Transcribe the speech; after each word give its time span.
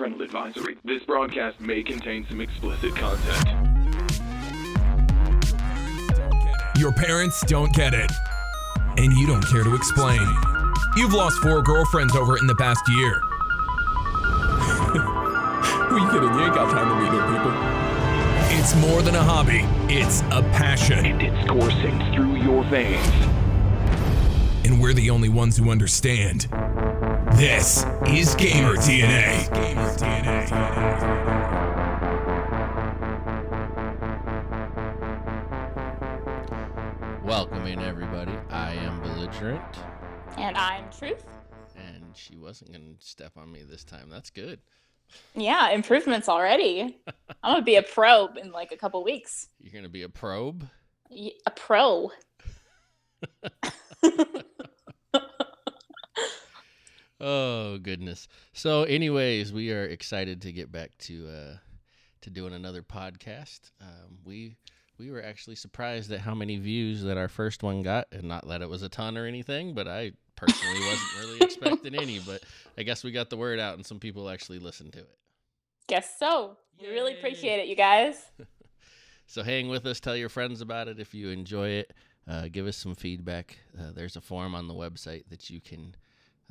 Parental 0.00 0.22
advisory. 0.22 0.78
This 0.82 1.02
broadcast 1.02 1.60
may 1.60 1.82
contain 1.82 2.26
some 2.26 2.40
explicit 2.40 2.96
content. 2.96 3.46
Your 6.78 6.90
parents 6.90 7.44
don't 7.46 7.70
get 7.74 7.92
it, 7.92 8.10
and 8.96 9.12
you 9.12 9.26
don't 9.26 9.46
care 9.46 9.62
to 9.62 9.74
explain. 9.74 10.26
You've 10.96 11.12
lost 11.12 11.36
four 11.40 11.60
girlfriends 11.60 12.16
over 12.16 12.34
it 12.38 12.40
in 12.40 12.46
the 12.46 12.54
past 12.54 12.80
year. 12.88 13.20
Who 15.90 16.00
you 16.00 16.10
kidding? 16.10 16.32
You 16.32 16.44
ain't 16.46 16.54
got 16.54 16.70
time 16.72 16.88
to 16.88 16.94
meet 16.96 17.12
new 17.12 17.20
people. 17.36 17.52
It's 18.58 18.74
more 18.76 19.02
than 19.02 19.16
a 19.16 19.22
hobby, 19.22 19.66
it's 19.94 20.22
a 20.30 20.40
passion. 20.54 21.04
And 21.04 21.20
it's 21.20 21.46
coursing 21.46 21.98
through 22.14 22.36
your 22.36 22.64
veins. 22.70 23.06
And 24.64 24.80
we're 24.80 24.94
the 24.94 25.10
only 25.10 25.28
ones 25.28 25.58
who 25.58 25.70
understand. 25.70 26.48
This 27.36 27.84
is 28.06 28.34
Gamer 28.34 28.76
DNA. 28.76 29.50
Gamer 29.54 31.00
Welcome 37.24 37.66
in, 37.66 37.80
everybody. 37.80 38.32
I 38.50 38.74
am 38.74 39.00
Belligerent, 39.00 39.60
And 40.36 40.56
I'm 40.56 40.84
Truth. 40.90 41.24
and 41.76 42.04
she 42.14 42.36
wasn't 42.36 42.70
going 42.72 42.96
to 42.98 43.04
step 43.06 43.32
on 43.36 43.50
me 43.50 43.62
this 43.68 43.82
time. 43.84 44.08
That's 44.10 44.30
good. 44.30 44.60
Yeah, 45.34 45.70
improvements 45.70 46.28
already. 46.28 46.98
I'm 47.42 47.54
gonna 47.54 47.64
be 47.64 47.74
a 47.76 47.82
probe 47.82 48.36
in 48.36 48.52
like 48.52 48.70
a 48.72 48.76
couple 48.76 49.02
weeks. 49.02 49.48
You're 49.58 49.72
going 49.72 49.82
to 49.84 49.90
be 49.90 50.02
a 50.02 50.08
probe? 50.08 50.64
Y- 51.10 51.32
A 51.46 51.50
pro. 51.50 52.10
Oh, 57.20 57.78
goodness. 57.78 58.28
So, 58.52 58.84
anyways, 58.84 59.52
we 59.52 59.72
are 59.72 59.84
excited 59.84 60.42
to 60.42 60.52
get 60.52 60.72
back 60.72 60.96
to 61.00 61.28
uh, 61.28 61.56
to 62.22 62.30
doing 62.30 62.54
another 62.54 62.82
podcast. 62.82 63.70
Um, 63.80 64.18
we 64.24 64.56
we 64.98 65.10
were 65.10 65.22
actually 65.22 65.56
surprised 65.56 66.10
at 66.12 66.20
how 66.20 66.34
many 66.34 66.56
views 66.58 67.02
that 67.02 67.16
our 67.16 67.28
first 67.28 67.62
one 67.62 67.82
got, 67.82 68.06
and 68.12 68.24
not 68.24 68.48
that 68.48 68.62
it 68.62 68.68
was 68.68 68.82
a 68.82 68.88
ton 68.88 69.18
or 69.18 69.26
anything, 69.26 69.74
but 69.74 69.86
I 69.86 70.12
personally 70.36 70.80
wasn't 70.80 71.20
really 71.20 71.40
expecting 71.40 71.94
any. 71.94 72.20
But 72.20 72.42
I 72.78 72.82
guess 72.82 73.04
we 73.04 73.12
got 73.12 73.28
the 73.28 73.36
word 73.36 73.58
out, 73.60 73.74
and 73.74 73.84
some 73.84 73.98
people 73.98 74.30
actually 74.30 74.58
listened 74.58 74.94
to 74.94 75.00
it. 75.00 75.18
Guess 75.88 76.18
so. 76.18 76.56
We 76.80 76.88
really 76.88 77.12
appreciate 77.14 77.58
it, 77.60 77.66
you 77.66 77.76
guys. 77.76 78.30
So 79.26 79.44
hang 79.44 79.68
with 79.68 79.86
us. 79.86 80.00
Tell 80.00 80.16
your 80.16 80.28
friends 80.28 80.60
about 80.60 80.88
it 80.88 80.98
if 80.98 81.14
you 81.14 81.28
enjoy 81.28 81.68
it. 81.68 81.92
Uh, 82.26 82.48
give 82.50 82.66
us 82.66 82.76
some 82.76 82.96
feedback. 82.96 83.58
Uh, 83.78 83.92
there's 83.94 84.16
a 84.16 84.20
form 84.20 84.56
on 84.56 84.66
the 84.66 84.74
website 84.74 85.22
that 85.28 85.48
you 85.48 85.60
can 85.60 85.94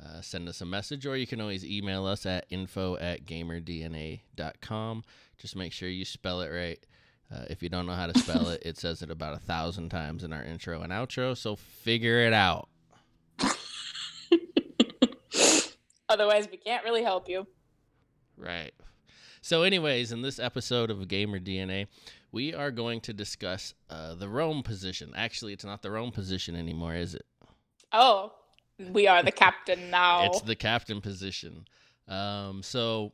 uh, 0.02 0.20
send 0.20 0.48
us 0.48 0.60
a 0.60 0.66
message, 0.66 1.06
or 1.06 1.16
you 1.16 1.26
can 1.26 1.40
always 1.40 1.64
email 1.64 2.06
us 2.06 2.26
at 2.26 2.46
info 2.50 2.96
at 2.96 3.24
gamerdna.com. 3.26 5.04
Just 5.38 5.56
make 5.56 5.72
sure 5.72 5.88
you 5.88 6.04
spell 6.04 6.40
it 6.40 6.48
right. 6.48 6.78
Uh, 7.32 7.44
if 7.48 7.62
you 7.62 7.68
don't 7.68 7.86
know 7.86 7.92
how 7.92 8.06
to 8.06 8.18
spell 8.18 8.48
it, 8.48 8.62
it 8.64 8.76
says 8.78 9.02
it 9.02 9.10
about 9.10 9.34
a 9.34 9.38
thousand 9.38 9.88
times 9.90 10.24
in 10.24 10.32
our 10.32 10.42
intro 10.42 10.82
and 10.82 10.92
outro, 10.92 11.36
so 11.36 11.54
figure 11.54 12.20
it 12.26 12.32
out. 12.32 12.68
Otherwise, 16.08 16.48
we 16.50 16.56
can't 16.56 16.84
really 16.84 17.04
help 17.04 17.28
you. 17.28 17.46
Right. 18.36 18.72
So, 19.42 19.62
anyways, 19.62 20.12
in 20.12 20.22
this 20.22 20.38
episode 20.38 20.90
of 20.90 21.06
Gamer 21.08 21.38
DNA, 21.38 21.86
we 22.32 22.52
are 22.52 22.70
going 22.70 23.00
to 23.02 23.12
discuss 23.12 23.74
uh, 23.88 24.14
the 24.14 24.28
roam 24.28 24.62
position. 24.62 25.12
Actually, 25.14 25.52
it's 25.52 25.64
not 25.64 25.82
the 25.82 25.90
roam 25.90 26.10
position 26.10 26.56
anymore, 26.56 26.94
is 26.94 27.14
it? 27.14 27.24
Oh, 27.92 28.32
we 28.92 29.06
are 29.06 29.22
the 29.22 29.32
captain 29.32 29.90
now. 29.90 30.24
It's 30.24 30.40
the 30.42 30.56
captain 30.56 31.00
position. 31.00 31.66
Um, 32.08 32.62
so 32.62 33.12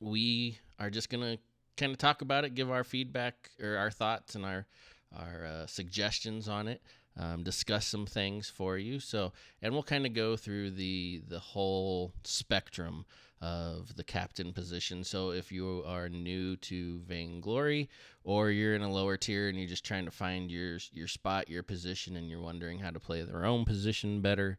we 0.00 0.58
are 0.78 0.90
just 0.90 1.10
gonna 1.10 1.38
kind 1.76 1.92
of 1.92 1.98
talk 1.98 2.22
about 2.22 2.44
it, 2.44 2.54
give 2.54 2.70
our 2.70 2.84
feedback 2.84 3.50
or 3.62 3.76
our 3.76 3.90
thoughts 3.90 4.34
and 4.34 4.44
our 4.44 4.66
our 5.16 5.44
uh, 5.44 5.66
suggestions 5.66 6.48
on 6.48 6.68
it, 6.68 6.80
um, 7.18 7.42
discuss 7.42 7.86
some 7.86 8.06
things 8.06 8.48
for 8.48 8.78
you. 8.78 8.98
So, 8.98 9.32
and 9.60 9.74
we'll 9.74 9.82
kind 9.82 10.06
of 10.06 10.14
go 10.14 10.36
through 10.36 10.70
the 10.70 11.22
the 11.28 11.38
whole 11.38 12.12
spectrum 12.24 13.04
of 13.42 13.96
the 13.96 14.04
captain 14.04 14.52
position. 14.52 15.02
So, 15.02 15.30
if 15.32 15.50
you 15.50 15.82
are 15.84 16.08
new 16.08 16.56
to 16.56 17.00
Vainglory 17.00 17.90
or 18.22 18.50
you're 18.50 18.76
in 18.76 18.82
a 18.82 18.90
lower 18.90 19.16
tier 19.16 19.48
and 19.48 19.58
you're 19.58 19.68
just 19.68 19.84
trying 19.84 20.04
to 20.04 20.12
find 20.12 20.50
your 20.50 20.78
your 20.92 21.08
spot, 21.08 21.48
your 21.50 21.64
position, 21.64 22.16
and 22.16 22.30
you're 22.30 22.40
wondering 22.40 22.78
how 22.78 22.90
to 22.90 23.00
play 23.00 23.22
their 23.22 23.44
own 23.44 23.64
position 23.64 24.20
better, 24.20 24.58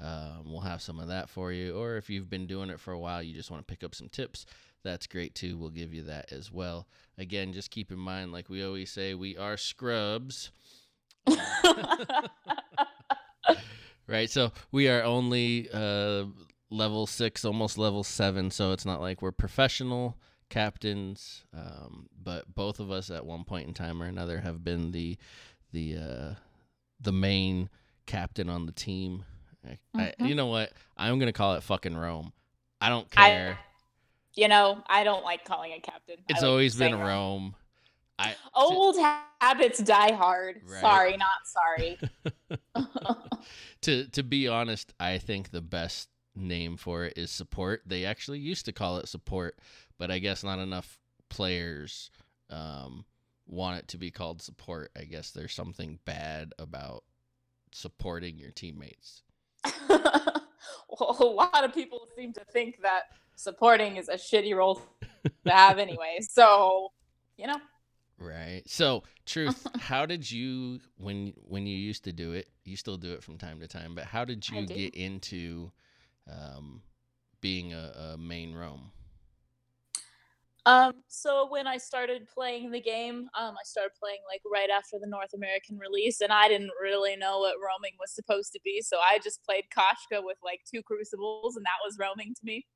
um, 0.00 0.44
we'll 0.46 0.60
have 0.62 0.80
some 0.80 0.98
of 0.98 1.08
that 1.08 1.28
for 1.28 1.52
you. 1.52 1.78
Or 1.78 1.96
if 1.96 2.08
you've 2.08 2.30
been 2.30 2.46
doing 2.46 2.70
it 2.70 2.80
for 2.80 2.92
a 2.92 2.98
while, 2.98 3.22
you 3.22 3.34
just 3.34 3.50
want 3.50 3.66
to 3.66 3.70
pick 3.70 3.84
up 3.84 3.94
some 3.94 4.08
tips, 4.08 4.46
that's 4.82 5.06
great 5.06 5.34
too. 5.34 5.58
We'll 5.58 5.68
give 5.70 5.92
you 5.92 6.02
that 6.04 6.32
as 6.32 6.50
well. 6.50 6.88
Again, 7.18 7.52
just 7.52 7.70
keep 7.70 7.92
in 7.92 7.98
mind, 7.98 8.32
like 8.32 8.48
we 8.48 8.64
always 8.64 8.90
say, 8.90 9.12
we 9.12 9.36
are 9.36 9.58
scrubs, 9.58 10.50
right? 14.06 14.30
So 14.30 14.52
we 14.72 14.88
are 14.88 15.02
only 15.02 15.68
uh, 15.72 16.24
level 16.72 17.06
six, 17.06 17.44
almost 17.44 17.78
level 17.78 18.02
seven. 18.02 18.50
So 18.50 18.72
it's 18.72 18.84
not 18.86 19.00
like 19.00 19.22
we're 19.22 19.32
professional 19.32 20.16
captains, 20.48 21.44
um, 21.56 22.08
but 22.22 22.54
both 22.54 22.80
of 22.80 22.90
us 22.90 23.10
at 23.10 23.24
one 23.24 23.44
point 23.44 23.68
in 23.68 23.74
time 23.74 24.02
or 24.02 24.06
another 24.06 24.40
have 24.40 24.64
been 24.64 24.90
the 24.92 25.16
the 25.72 25.96
uh, 25.96 26.34
the 27.00 27.12
main 27.12 27.70
captain 28.06 28.48
on 28.48 28.66
the 28.66 28.72
team. 28.72 29.24
I, 29.66 29.78
I, 29.94 30.14
you 30.18 30.34
know 30.34 30.46
what? 30.46 30.72
I'm 30.96 31.18
gonna 31.18 31.32
call 31.32 31.54
it 31.54 31.62
fucking 31.62 31.96
roam. 31.96 32.32
I 32.80 32.88
don't 32.88 33.06
I- 33.16 33.28
care. 33.28 33.58
you 34.34 34.48
know, 34.48 34.82
I 34.88 35.04
don't 35.04 35.24
like 35.24 35.44
calling 35.44 35.70
it 35.72 35.82
captain. 35.82 36.16
It's 36.28 36.42
like 36.42 36.48
always 36.48 36.74
been 36.76 36.92
saying 36.92 37.02
Rome. 37.02 37.54
I 38.18 38.34
Old 38.54 38.96
habits 39.40 39.78
die 39.80 40.12
hard. 40.12 40.60
Right. 40.66 40.80
Sorry, 40.80 41.16
not 41.16 41.28
sorry. 41.46 41.98
to 43.82 44.06
to 44.08 44.22
be 44.22 44.48
honest, 44.48 44.92
I 45.00 45.18
think 45.18 45.50
the 45.50 45.62
best 45.62 46.08
name 46.34 46.76
for 46.76 47.04
it 47.04 47.16
is 47.16 47.30
support. 47.30 47.82
They 47.86 48.04
actually 48.04 48.38
used 48.38 48.64
to 48.66 48.72
call 48.72 48.98
it 48.98 49.08
support, 49.08 49.58
but 49.98 50.10
I 50.10 50.18
guess 50.18 50.42
not 50.42 50.58
enough 50.58 50.98
players 51.28 52.10
um, 52.50 53.04
want 53.46 53.78
it 53.78 53.88
to 53.88 53.98
be 53.98 54.10
called 54.10 54.42
support. 54.42 54.90
I 54.96 55.04
guess 55.04 55.30
there's 55.30 55.54
something 55.54 55.98
bad 56.04 56.52
about 56.58 57.04
supporting 57.72 58.38
your 58.38 58.50
teammates. 58.50 59.22
well, 59.88 61.16
a 61.20 61.24
lot 61.24 61.64
of 61.64 61.74
people 61.74 62.06
seem 62.16 62.32
to 62.34 62.44
think 62.52 62.82
that 62.82 63.02
supporting 63.36 63.96
is 63.96 64.08
a 64.08 64.14
shitty 64.14 64.54
role 64.54 64.82
to 65.44 65.52
have 65.52 65.78
anyway. 65.78 66.18
So, 66.20 66.92
you 67.36 67.46
know, 67.46 67.60
Right. 68.22 68.62
So, 68.66 69.02
truth, 69.26 69.66
how 69.80 70.06
did 70.06 70.30
you 70.30 70.80
when 70.96 71.34
when 71.48 71.66
you 71.66 71.76
used 71.76 72.04
to 72.04 72.12
do 72.12 72.32
it? 72.32 72.48
You 72.64 72.76
still 72.76 72.96
do 72.96 73.12
it 73.12 73.22
from 73.22 73.36
time 73.36 73.58
to 73.60 73.66
time, 73.66 73.94
but 73.94 74.04
how 74.04 74.24
did 74.24 74.48
you 74.48 74.66
get 74.66 74.94
into 74.94 75.72
um, 76.30 76.82
being 77.40 77.72
a, 77.72 78.14
a 78.14 78.18
main 78.18 78.54
roam? 78.54 78.92
Um, 80.64 80.92
so 81.08 81.48
when 81.50 81.66
I 81.66 81.76
started 81.76 82.28
playing 82.32 82.70
the 82.70 82.80
game, 82.80 83.28
um, 83.38 83.54
I 83.54 83.64
started 83.64 83.92
playing 84.00 84.20
like 84.30 84.42
right 84.50 84.70
after 84.70 84.96
the 85.00 85.08
North 85.08 85.34
American 85.34 85.76
release, 85.76 86.20
and 86.20 86.32
I 86.32 86.46
didn't 86.48 86.70
really 86.80 87.16
know 87.16 87.40
what 87.40 87.56
roaming 87.56 87.94
was 87.98 88.14
supposed 88.14 88.52
to 88.52 88.60
be, 88.64 88.80
so 88.80 88.98
I 88.98 89.18
just 89.18 89.44
played 89.44 89.64
Koshka 89.76 90.22
with 90.22 90.38
like 90.44 90.60
two 90.72 90.82
crucibles, 90.82 91.56
and 91.56 91.64
that 91.64 91.82
was 91.84 91.96
roaming 91.98 92.34
to 92.34 92.44
me. 92.44 92.66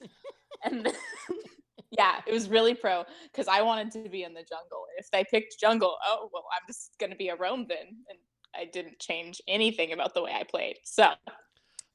and 0.64 0.86
then, 0.86 0.94
yeah, 1.92 2.20
it 2.26 2.32
was 2.32 2.48
really 2.48 2.74
pro 2.74 3.04
because 3.30 3.46
I 3.46 3.62
wanted 3.62 3.92
to 3.92 4.08
be 4.08 4.24
in 4.24 4.34
the 4.34 4.40
jungle. 4.42 4.84
If 4.98 5.08
they 5.12 5.24
picked 5.30 5.60
jungle, 5.60 5.96
oh 6.04 6.28
well, 6.32 6.46
I'm 6.52 6.66
just 6.66 6.96
gonna 6.98 7.14
be 7.14 7.28
a 7.28 7.36
roam 7.36 7.66
then, 7.68 7.86
and 8.08 8.18
I 8.56 8.64
didn't 8.64 8.98
change 8.98 9.40
anything 9.46 9.92
about 9.92 10.14
the 10.14 10.22
way 10.22 10.32
I 10.32 10.42
played. 10.42 10.78
So 10.82 11.12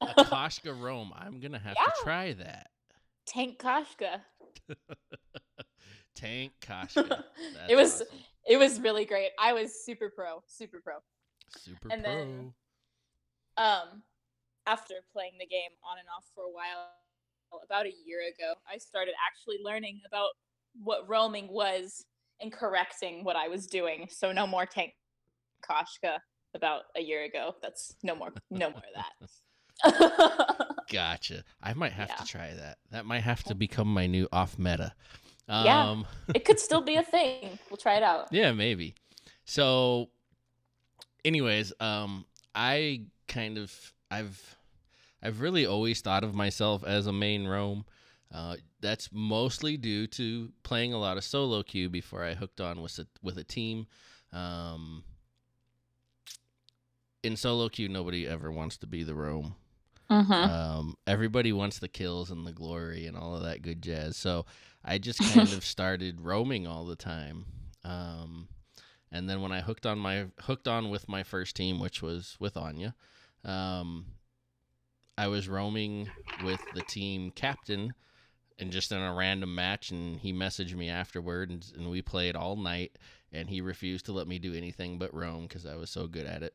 Koshka 0.01 0.79
roam. 0.79 1.12
I'm 1.16 1.39
gonna 1.39 1.59
have 1.59 1.75
to 1.75 1.91
try 2.03 2.34
that. 2.34 2.67
tank 3.26 3.59
Koshka. 3.59 4.22
Tank 6.16 6.52
Koshka. 6.61 7.23
It 7.70 7.76
was 7.76 8.02
awesome. 8.02 8.08
it 8.47 8.58
was 8.58 8.79
really 8.81 9.05
great. 9.05 9.29
I 9.40 9.53
was 9.53 9.84
super 9.85 10.09
pro, 10.14 10.43
super 10.47 10.81
pro. 10.84 10.96
super 11.58 11.90
and 11.91 12.03
pro. 12.03 12.14
then- 12.14 12.53
um 13.58 14.03
after 14.66 14.93
playing 15.11 15.34
the 15.40 15.46
game 15.46 15.72
on 15.90 15.97
and 15.99 16.08
off 16.16 16.26
for 16.34 16.43
a 16.46 16.49
while 16.52 16.90
about 17.66 17.85
a 17.85 17.91
year 18.05 18.20
ago 18.34 18.53
i 18.72 18.78
started 18.78 19.14
actually 19.28 19.58
learning 19.61 19.99
about 20.08 20.29
what 20.81 21.08
roaming 21.09 21.49
was 21.52 22.05
and 22.40 22.53
correcting 22.53 23.26
what 23.26 23.35
i 23.35 23.49
was 23.49 23.67
doing 23.67 24.08
so 24.09 24.31
no 24.31 24.47
more 24.47 24.66
tank 24.66 24.93
koshka 25.70 26.17
about 26.55 26.84
a 26.96 27.02
year 27.02 27.23
ago 27.26 27.53
that's 27.61 27.93
no 28.03 28.16
more 28.16 28.29
no 28.49 28.70
more 28.70 28.78
of 28.78 28.96
that 28.96 29.11
Gotcha. 30.91 31.43
I 31.61 31.73
might 31.73 31.93
have 31.93 32.09
Yeah. 32.09 32.16
to 32.16 32.25
try 32.25 32.53
that. 32.53 32.78
That 32.91 33.05
might 33.05 33.22
have 33.22 33.43
to 33.45 33.55
become 33.55 33.87
my 33.93 34.07
new 34.07 34.28
off 34.31 34.57
meta. 34.59 34.93
Um, 35.47 35.66
Yeah. 35.66 36.03
it 36.35 36.45
could 36.45 36.59
still 36.59 36.81
be 36.81 36.95
a 36.95 37.03
thing 37.03 37.57
we'll 37.69 37.78
try 37.78 37.95
it 37.95 38.03
out 38.03 38.28
Yeah, 38.31 38.51
maybe. 38.51 38.95
So, 39.45 40.09
anyways, 41.25 41.73
um, 41.79 42.25
I 42.53 43.03
kind 43.28 43.57
of 43.57 43.73
I've 44.09 44.55
I've 45.23 45.39
really 45.41 45.66
always 45.66 46.01
thought 46.01 46.23
of 46.23 46.33
myself 46.33 46.83
as 46.83 47.07
a 47.07 47.13
main 47.13 47.47
roam. 47.47 47.85
Uh, 48.33 48.55
that's 48.79 49.09
mostly 49.11 49.78
due 49.78 50.07
to 50.07 50.51
playing 50.63 50.93
a 50.93 50.97
lot 50.97 51.17
of 51.17 51.23
solo 51.23 51.63
queue 51.63 51.89
before 51.89 52.23
I 52.23 52.33
hooked 52.33 52.61
on 52.61 52.81
with 52.81 52.97
a, 52.99 53.05
with 53.22 53.37
a 53.37 53.43
team. 53.43 53.87
Um, 54.31 55.03
in 57.23 57.35
solo 57.35 57.67
queue, 57.69 57.89
nobody 57.89 58.25
ever 58.28 58.51
wants 58.51 58.78
to 58.78 58.87
be 58.87 59.03
the 59.03 59.13
roam. 59.16 59.55
Mm-hmm. 60.11 60.34
Um, 60.34 60.97
everybody 61.08 61.53
wants 61.53 61.79
the 61.79 61.87
kills 61.87 62.31
and 62.31 62.46
the 62.46 62.52
glory 62.52 63.08
and 63.08 63.16
all 63.16 63.35
of 63.35 63.43
that 63.43 63.61
good 63.61 63.81
jazz. 63.81 64.17
So 64.17 64.46
I 64.84 64.97
just 64.97 65.19
kind 65.19 65.47
of 65.53 65.63
started 65.63 66.19
roaming 66.19 66.67
all 66.67 66.85
the 66.85 66.97
time. 66.97 67.46
Um, 67.85 68.49
and 69.09 69.29
then 69.29 69.41
when 69.41 69.53
I 69.53 69.61
hooked 69.61 69.85
on 69.85 69.99
my 69.99 70.28
hooked 70.41 70.67
on 70.67 70.90
with 70.90 71.08
my 71.08 71.23
first 71.23 71.55
team, 71.55 71.79
which 71.79 72.02
was 72.02 72.35
with 72.41 72.58
Anya, 72.58 72.93
um, 73.46 74.05
I 75.17 75.28
was 75.28 75.47
roaming 75.47 76.09
with 76.43 76.59
the 76.75 76.81
team 76.81 77.31
captain 77.31 77.93
and 78.59 78.69
just 78.69 78.91
in 78.91 79.02
a 79.02 79.14
random 79.14 79.55
match 79.55 79.91
and 79.91 80.19
he 80.19 80.34
messaged 80.34 80.75
me 80.75 80.90
afterward 80.90 81.49
and, 81.49 81.66
and 81.78 81.90
we 81.90 82.02
played 82.02 82.35
all 82.35 82.57
night 82.57 82.97
and 83.31 83.49
he 83.49 83.61
refused 83.61 84.05
to 84.07 84.11
let 84.11 84.28
me 84.28 84.40
do 84.40 84.53
anything 84.53 84.99
but 84.99 85.14
roam 85.14 85.43
because 85.43 85.66
I 85.66 85.75
was 85.75 85.90
so 85.90 86.05
good 86.05 86.25
at 86.25 86.43
it. 86.43 86.53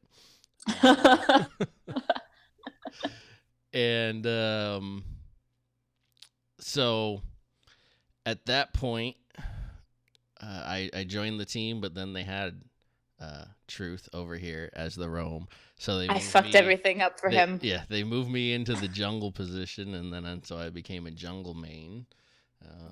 and 3.77 4.27
um, 4.27 5.05
so 6.59 7.21
at 8.25 8.47
that 8.47 8.73
point, 8.73 9.17
uh, 9.39 9.43
I 10.43 10.91
I 10.95 11.05
joined 11.05 11.39
the 11.39 11.45
team, 11.45 11.81
but 11.81 11.95
then 11.95 12.13
they 12.13 12.23
had 12.25 12.61
uh, 13.21 13.45
Truth 13.69 14.09
over 14.13 14.37
here 14.37 14.71
as 14.75 14.95
the 14.95 15.09
roam, 15.11 15.49
so 15.79 15.99
they 15.99 16.09
I 16.09 16.19
fucked 16.19 16.53
me- 16.55 16.59
everything 16.59 17.03
up 17.03 17.19
for 17.21 17.31
they- 17.31 17.37
him. 17.37 17.59
Yeah, 17.63 17.85
they 17.89 18.05
moved 18.05 18.31
me 18.31 18.53
into 18.53 18.75
the 18.75 18.89
jungle 18.89 19.33
position, 19.33 19.95
and 19.95 20.13
then 20.13 20.25
and 20.25 20.45
so 20.47 20.57
I 20.59 20.71
became 20.71 21.07
a 21.07 21.11
jungle 21.11 21.55
main. 21.55 22.07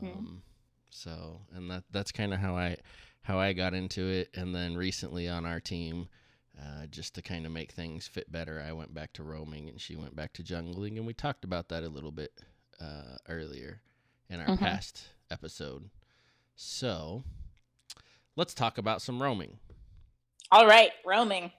Hmm. 0.00 0.06
Um, 0.06 0.42
So, 0.90 1.40
and 1.54 1.70
that 1.70 1.84
that's 1.90 2.12
kind 2.12 2.32
of 2.32 2.40
how 2.40 2.56
I 2.56 2.76
how 3.22 3.38
I 3.40 3.52
got 3.52 3.74
into 3.74 4.06
it. 4.08 4.30
And 4.36 4.54
then 4.54 4.76
recently 4.76 5.28
on 5.28 5.44
our 5.46 5.58
team, 5.60 6.08
uh, 6.60 6.86
just 6.86 7.14
to 7.14 7.22
kind 7.22 7.46
of 7.46 7.52
make 7.52 7.72
things 7.72 8.06
fit 8.06 8.30
better, 8.30 8.62
I 8.66 8.72
went 8.72 8.94
back 8.94 9.12
to 9.14 9.22
roaming, 9.22 9.68
and 9.68 9.80
she 9.80 9.96
went 9.96 10.14
back 10.14 10.32
to 10.34 10.42
jungling, 10.42 10.96
and 10.96 11.06
we 11.06 11.12
talked 11.14 11.44
about 11.44 11.68
that 11.68 11.82
a 11.82 11.88
little 11.88 12.12
bit 12.12 12.32
uh, 12.80 13.16
earlier 13.28 13.80
in 14.28 14.40
our 14.40 14.48
Mhm. 14.48 14.60
past 14.60 15.08
episode. 15.30 15.90
So, 16.56 17.24
let's 18.36 18.54
talk 18.54 18.78
about 18.78 19.02
some 19.02 19.22
roaming. 19.22 19.58
All 20.52 20.66
right, 20.66 20.92
roaming. 21.04 21.52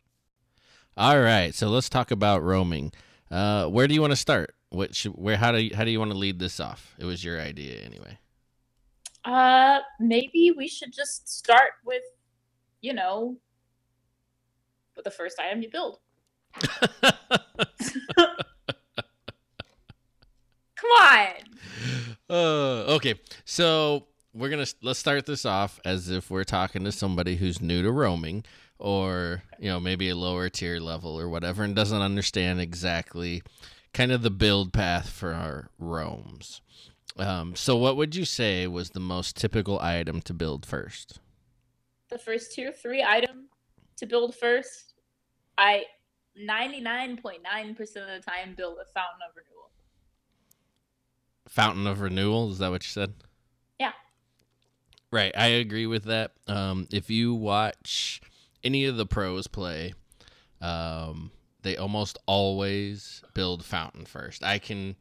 All 0.98 1.20
right, 1.20 1.54
so 1.54 1.68
let's 1.70 1.90
talk 1.90 2.12
about 2.12 2.42
roaming. 2.44 2.94
Uh, 3.30 3.68
where 3.68 3.88
do 3.88 3.94
you 3.94 4.02
want 4.02 4.12
to 4.12 4.18
start? 4.18 4.56
What 4.70 4.96
should, 4.96 5.14
where 5.14 5.38
how 5.38 5.52
do 5.52 5.60
you, 5.62 5.76
how 5.76 5.84
do 5.84 5.92
you 5.92 6.00
want 6.00 6.12
to 6.12 6.18
lead 6.18 6.40
this 6.40 6.60
off? 6.60 6.96
It 6.98 7.06
was 7.06 7.24
your 7.24 7.40
idea 7.40 7.82
anyway. 7.82 8.20
Uh, 9.26 9.80
maybe 10.00 10.54
we 10.56 10.68
should 10.68 10.94
just 10.94 11.28
start 11.28 11.72
with, 11.84 12.04
you 12.82 12.94
know, 12.94 13.38
with 14.96 15.06
the 15.06 15.12
first 15.12 15.40
item 15.40 15.62
you 15.62 15.70
build. 15.70 16.00
Come 20.76 20.92
on. 20.92 21.30
uh, 22.30 22.94
okay, 22.96 23.16
so 23.44 24.08
we're 24.34 24.50
gonna 24.50 24.66
let's 24.82 25.00
start 25.00 25.26
this 25.26 25.46
off 25.46 25.80
as 25.86 26.10
if 26.10 26.30
we're 26.30 26.44
talking 26.44 26.84
to 26.84 26.92
somebody 26.92 27.38
who's 27.38 27.62
new 27.62 27.82
to 27.82 27.92
roaming, 27.92 28.44
or 28.78 29.44
you 29.60 29.70
know 29.70 29.80
maybe 29.80 30.10
a 30.10 30.16
lower 30.16 30.50
tier 30.50 30.80
level 30.80 31.20
or 31.20 31.30
whatever, 31.30 31.64
and 31.64 31.76
doesn't 31.76 32.02
understand 32.02 32.62
exactly 32.62 33.42
kind 33.94 34.12
of 34.12 34.22
the 34.22 34.32
build 34.32 34.74
path 34.74 35.10
for 35.10 35.34
our 35.34 35.70
roams. 35.80 36.62
Um, 37.18 37.56
so 37.56 37.78
what 37.78 37.96
would 37.96 38.14
you 38.14 38.26
say 38.26 38.68
was 38.68 38.90
the 38.90 39.00
most 39.00 39.38
typical 39.38 39.80
item 39.80 40.22
to 40.24 40.34
build 40.34 40.66
first? 40.66 41.20
The 42.10 42.18
first 42.18 42.54
tier 42.54 42.74
three 42.74 43.04
item 43.04 43.48
to 43.98 44.06
build 44.06 44.36
first, 44.36 44.94
I 45.58 45.86
99.9% 46.38 47.80
of 47.80 47.80
the 47.80 48.22
time 48.26 48.56
build 48.56 48.78
a 48.82 48.86
fountain 48.86 49.22
of 49.28 49.36
renewal. 49.36 49.70
Fountain 51.48 51.88
of 51.88 52.02
Renewal. 52.02 52.52
Is 52.52 52.58
that 52.60 52.72
what 52.72 52.84
you 52.84 52.90
said? 52.90 53.14
Yeah. 53.80 53.94
Right. 55.12 55.32
I 55.38 55.48
agree 55.48 55.86
with 55.86 56.06
that. 56.06 56.32
Um, 56.48 56.88
if 56.92 57.10
you 57.10 57.34
watch 57.34 58.20
any 58.64 58.86
of 58.86 58.98
the 58.98 59.06
pros 59.06 59.48
play, 59.48 59.94
um, 60.62 61.32
they 61.62 61.78
almost 61.78 62.18
always 62.26 63.24
build 63.34 63.64
Fountain 63.64 64.06
first. 64.06 64.44
I 64.44 64.60
can, 64.60 64.96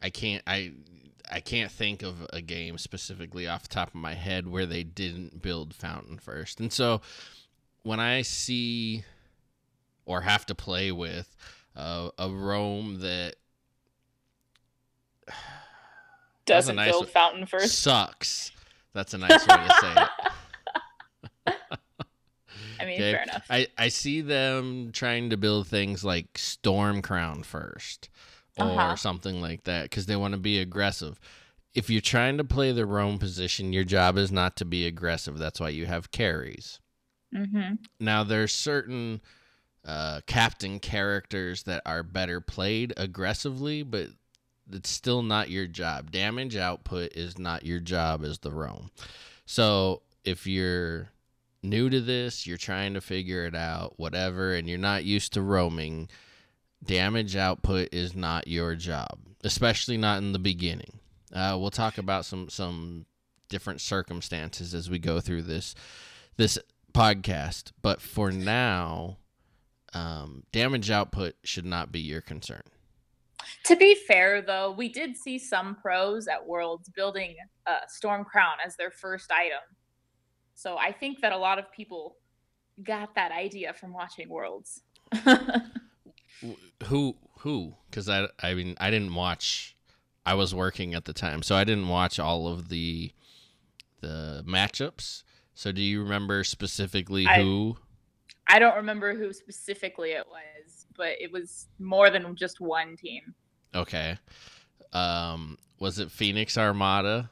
I 0.00 0.10
can't, 0.10 0.42
I, 0.46 0.72
I 1.30 1.40
can't 1.40 1.72
think 1.72 2.02
of 2.02 2.26
a 2.32 2.40
game 2.40 2.78
specifically 2.78 3.48
off 3.48 3.62
the 3.64 3.68
top 3.68 3.88
of 3.88 3.96
my 3.96 4.14
head 4.14 4.46
where 4.46 4.66
they 4.66 4.84
didn't 4.84 5.42
build 5.42 5.74
Fountain 5.74 6.18
first. 6.18 6.60
And 6.60 6.72
so, 6.72 7.00
when 7.86 8.00
I 8.00 8.22
see 8.22 9.04
or 10.04 10.20
have 10.22 10.44
to 10.46 10.54
play 10.56 10.90
with 10.90 11.36
uh, 11.76 12.10
a 12.18 12.28
roam 12.28 12.98
that 13.00 13.36
Doesn't 16.46 16.76
nice 16.76 16.92
build 16.92 17.08
fountain 17.10 17.46
first. 17.46 17.80
sucks. 17.80 18.50
That's 18.92 19.14
a 19.14 19.18
nice 19.18 19.46
way 19.46 19.62
to 19.62 19.70
say 19.70 19.94
it. 20.00 20.10
I 22.80 22.84
mean, 22.84 22.98
Okay. 22.98 23.12
fair 23.12 23.22
enough. 23.22 23.46
I, 23.50 23.66
I 23.78 23.88
see 23.88 24.20
them 24.20 24.90
trying 24.92 25.30
to 25.30 25.36
build 25.36 25.66
things 25.68 26.04
like 26.04 26.38
Storm 26.38 27.02
Crown 27.02 27.42
first 27.42 28.08
or 28.58 28.80
Uh-huh. 28.80 28.96
something 28.96 29.40
like 29.40 29.64
that 29.64 29.84
because 29.84 30.06
they 30.06 30.16
want 30.16 30.32
to 30.34 30.40
be 30.40 30.58
aggressive. 30.58 31.18
If 31.74 31.90
you're 31.90 32.00
trying 32.00 32.36
to 32.38 32.44
play 32.44 32.72
the 32.72 32.86
roam 32.86 33.18
position, 33.18 33.72
your 33.72 33.84
job 33.84 34.16
is 34.16 34.32
not 34.32 34.56
to 34.56 34.64
be 34.64 34.86
aggressive. 34.86 35.38
That's 35.38 35.60
why 35.60 35.68
you 35.70 35.86
have 35.86 36.10
carries. 36.10 36.80
Mm-hmm. 37.34 37.74
Now, 38.00 38.24
there's 38.24 38.52
certain 38.52 39.20
uh, 39.84 40.20
captain 40.26 40.78
characters 40.80 41.64
that 41.64 41.82
are 41.86 42.02
better 42.02 42.40
played 42.40 42.92
aggressively, 42.96 43.82
but 43.82 44.08
it's 44.72 44.90
still 44.90 45.22
not 45.22 45.50
your 45.50 45.66
job. 45.66 46.10
Damage 46.10 46.56
output 46.56 47.12
is 47.12 47.38
not 47.38 47.64
your 47.64 47.80
job 47.80 48.24
as 48.24 48.38
the 48.40 48.50
roam. 48.50 48.90
So 49.44 50.02
if 50.24 50.46
you're 50.46 51.10
new 51.62 51.88
to 51.88 52.00
this, 52.00 52.46
you're 52.46 52.56
trying 52.56 52.94
to 52.94 53.00
figure 53.00 53.44
it 53.44 53.54
out, 53.54 53.94
whatever, 53.96 54.54
and 54.54 54.68
you're 54.68 54.78
not 54.78 55.04
used 55.04 55.32
to 55.34 55.42
roaming, 55.42 56.08
damage 56.84 57.36
output 57.36 57.88
is 57.92 58.14
not 58.14 58.48
your 58.48 58.74
job, 58.74 59.18
especially 59.44 59.96
not 59.96 60.18
in 60.18 60.32
the 60.32 60.38
beginning. 60.38 60.98
Uh, 61.32 61.56
we'll 61.58 61.70
talk 61.70 61.98
about 61.98 62.24
some 62.24 62.48
some 62.48 63.06
different 63.48 63.80
circumstances 63.80 64.74
as 64.74 64.90
we 64.90 64.98
go 64.98 65.20
through 65.20 65.42
this 65.42 65.74
this 66.36 66.58
podcast, 66.96 67.72
but 67.82 68.00
for 68.00 68.32
now, 68.32 69.18
um, 69.92 70.44
damage 70.50 70.90
output 70.90 71.34
should 71.44 71.66
not 71.66 71.92
be 71.92 72.00
your 72.00 72.22
concern. 72.22 72.62
To 73.66 73.76
be 73.76 73.94
fair, 73.94 74.40
though, 74.40 74.70
we 74.72 74.88
did 74.88 75.14
see 75.14 75.38
some 75.38 75.76
pros 75.76 76.26
at 76.26 76.46
Worlds 76.46 76.88
building 76.88 77.36
uh, 77.66 77.80
Storm 77.86 78.24
Crown 78.24 78.54
as 78.64 78.76
their 78.76 78.90
first 78.90 79.30
item. 79.30 79.58
So 80.54 80.78
I 80.78 80.90
think 80.90 81.20
that 81.20 81.32
a 81.32 81.36
lot 81.36 81.58
of 81.58 81.70
people 81.70 82.16
got 82.82 83.14
that 83.14 83.30
idea 83.30 83.74
from 83.74 83.92
watching 83.92 84.30
Worlds. 84.30 84.82
Who 86.86 87.16
who? 87.38 87.74
Because 87.88 88.10
I 88.10 88.28
I 88.42 88.52
mean 88.52 88.76
I 88.78 88.90
didn't 88.90 89.14
watch. 89.14 89.74
I 90.26 90.34
was 90.34 90.54
working 90.54 90.92
at 90.92 91.06
the 91.06 91.14
time, 91.14 91.42
so 91.42 91.56
I 91.56 91.64
didn't 91.64 91.88
watch 91.88 92.18
all 92.18 92.46
of 92.48 92.68
the 92.68 93.12
the 94.02 94.44
matchups. 94.46 95.22
So 95.56 95.72
do 95.72 95.80
you 95.80 96.02
remember 96.02 96.44
specifically 96.44 97.26
I- 97.26 97.40
who? 97.40 97.78
I 98.46 98.58
don't 98.60 98.76
remember 98.76 99.14
who 99.16 99.32
specifically 99.32 100.10
it 100.12 100.26
was, 100.28 100.86
but 100.96 101.14
it 101.18 101.32
was 101.32 101.66
more 101.80 102.10
than 102.10 102.36
just 102.36 102.60
one 102.60 102.96
team. 102.96 103.34
Okay. 103.74 104.18
Um, 104.92 105.58
was 105.80 105.98
it 105.98 106.12
Phoenix 106.12 106.56
Armada? 106.56 107.30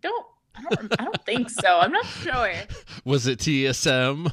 Don't 0.00 0.26
I 0.54 0.62
don't 0.62 1.00
I 1.00 1.04
don't 1.04 1.24
think 1.24 1.48
so. 1.48 1.78
I'm 1.78 1.92
not 1.92 2.04
sure. 2.04 2.52
Was 3.04 3.26
it 3.26 3.38
TSM? 3.38 4.30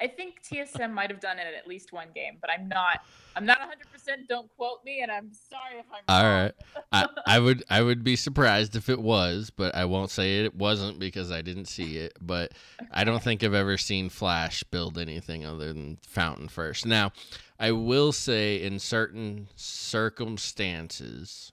I 0.00 0.06
think 0.06 0.42
TSM 0.42 0.92
might 0.92 1.10
have 1.10 1.20
done 1.20 1.38
it 1.38 1.46
at 1.56 1.66
least 1.66 1.92
one 1.92 2.08
game, 2.14 2.38
but 2.40 2.50
I'm 2.50 2.68
not. 2.68 3.00
I'm 3.36 3.44
not 3.46 3.58
100. 3.60 3.90
percent 3.92 4.28
Don't 4.28 4.48
quote 4.56 4.84
me, 4.84 5.02
and 5.02 5.10
I'm 5.12 5.30
sorry 5.32 5.78
if 5.78 5.86
I'm 5.92 6.02
All 6.08 6.24
wrong. 6.24 6.42
right. 6.44 6.52
I, 6.92 7.06
I 7.26 7.38
would 7.38 7.62
I 7.70 7.82
would 7.82 8.02
be 8.02 8.16
surprised 8.16 8.74
if 8.76 8.88
it 8.88 9.00
was, 9.00 9.50
but 9.50 9.74
I 9.74 9.84
won't 9.84 10.10
say 10.10 10.44
it 10.44 10.54
wasn't 10.54 10.98
because 10.98 11.30
I 11.30 11.42
didn't 11.42 11.66
see 11.66 11.98
it. 11.98 12.14
But 12.20 12.52
I 12.90 13.04
don't 13.04 13.22
think 13.22 13.44
I've 13.44 13.54
ever 13.54 13.76
seen 13.76 14.08
Flash 14.08 14.62
build 14.64 14.98
anything 14.98 15.44
other 15.44 15.72
than 15.72 15.98
Fountain 16.06 16.48
first. 16.48 16.86
Now, 16.86 17.12
I 17.58 17.72
will 17.72 18.12
say 18.12 18.60
in 18.62 18.78
certain 18.78 19.48
circumstances, 19.54 21.52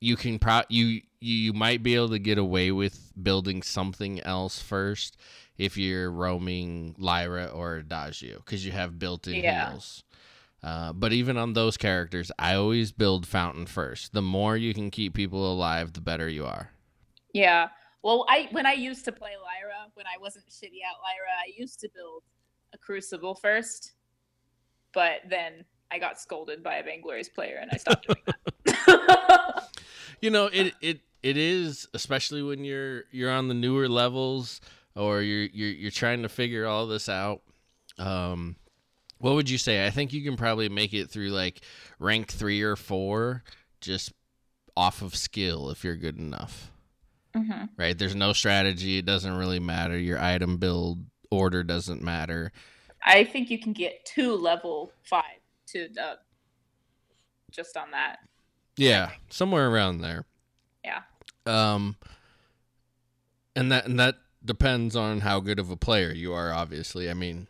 you 0.00 0.16
can 0.16 0.38
pro 0.38 0.62
you 0.68 1.02
you 1.20 1.52
might 1.52 1.82
be 1.82 1.94
able 1.96 2.10
to 2.10 2.18
get 2.18 2.38
away 2.38 2.70
with 2.70 3.12
building 3.20 3.62
something 3.62 4.20
else 4.20 4.60
first 4.60 5.16
if 5.56 5.76
you're 5.76 6.10
roaming 6.10 6.94
Lyra 6.98 7.46
or 7.46 7.76
Adagio 7.76 8.36
because 8.38 8.64
you 8.64 8.70
have 8.72 8.98
built-in 8.98 9.34
Yeah. 9.34 9.70
heals. 9.70 10.04
Uh, 10.62 10.92
but 10.92 11.12
even 11.12 11.36
on 11.36 11.52
those 11.52 11.76
characters, 11.76 12.32
I 12.38 12.54
always 12.54 12.90
build 12.92 13.26
Fountain 13.26 13.66
first. 13.66 14.12
The 14.12 14.22
more 14.22 14.56
you 14.56 14.74
can 14.74 14.90
keep 14.90 15.14
people 15.14 15.52
alive, 15.52 15.92
the 15.92 16.00
better 16.00 16.28
you 16.28 16.44
are. 16.46 16.70
Yeah. 17.32 17.68
Well, 18.02 18.24
I 18.28 18.48
when 18.52 18.66
I 18.66 18.72
used 18.74 19.04
to 19.06 19.12
play 19.12 19.32
Lyra, 19.32 19.90
when 19.94 20.06
I 20.06 20.18
wasn't 20.20 20.46
shitty 20.46 20.82
at 20.84 20.96
Lyra, 21.02 21.34
I 21.40 21.52
used 21.56 21.80
to 21.80 21.88
build 21.94 22.22
a 22.72 22.78
Crucible 22.78 23.34
first, 23.34 23.92
but 24.94 25.20
then 25.28 25.64
I 25.90 25.98
got 25.98 26.20
scolded 26.20 26.62
by 26.62 26.76
a 26.76 26.84
Vainglorious 26.84 27.28
player 27.28 27.58
and 27.60 27.70
I 27.72 27.76
stopped 27.76 28.06
doing 28.06 28.22
that. 28.26 28.36
you 30.20 30.30
know, 30.30 30.46
it 30.46 30.74
it 30.80 31.00
it 31.22 31.36
is 31.36 31.88
especially 31.94 32.42
when 32.42 32.64
you're 32.64 33.04
you're 33.10 33.30
on 33.30 33.48
the 33.48 33.54
newer 33.54 33.88
levels 33.88 34.60
or 34.94 35.22
you're 35.22 35.48
you're 35.52 35.70
you're 35.70 35.90
trying 35.90 36.22
to 36.22 36.28
figure 36.28 36.66
all 36.66 36.86
this 36.86 37.08
out. 37.08 37.42
Um, 37.98 38.56
what 39.18 39.34
would 39.34 39.50
you 39.50 39.58
say? 39.58 39.86
I 39.86 39.90
think 39.90 40.12
you 40.12 40.22
can 40.22 40.36
probably 40.36 40.68
make 40.68 40.94
it 40.94 41.10
through 41.10 41.30
like 41.30 41.60
rank 41.98 42.30
three 42.30 42.62
or 42.62 42.76
four 42.76 43.42
just 43.80 44.12
off 44.76 45.02
of 45.02 45.14
skill 45.14 45.70
if 45.70 45.82
you're 45.82 45.96
good 45.96 46.18
enough. 46.18 46.70
mm-hmm. 47.36 47.64
Right? 47.76 47.98
There's 47.98 48.14
no 48.14 48.32
strategy. 48.32 48.98
It 48.98 49.06
doesn't 49.06 49.36
really 49.36 49.58
matter. 49.58 49.98
Your 49.98 50.20
item 50.20 50.56
build 50.58 51.04
order 51.30 51.64
doesn't 51.64 52.02
matter. 52.02 52.52
I 53.04 53.24
think 53.24 53.50
you 53.50 53.58
can 53.58 53.72
get 53.72 54.04
to 54.14 54.34
level 54.36 54.92
five 55.02 55.24
to 55.68 55.88
uh, 56.00 56.16
just 57.50 57.76
on 57.76 57.90
that. 57.90 58.18
Yeah, 58.78 59.10
somewhere 59.28 59.68
around 59.70 60.00
there. 60.00 60.24
Yeah. 60.84 61.02
Um 61.46 61.96
and 63.56 63.72
that 63.72 63.86
and 63.86 63.98
that 63.98 64.16
depends 64.44 64.94
on 64.96 65.20
how 65.20 65.40
good 65.40 65.58
of 65.58 65.70
a 65.70 65.76
player 65.76 66.12
you 66.12 66.32
are 66.32 66.52
obviously. 66.52 67.10
I 67.10 67.14
mean, 67.14 67.48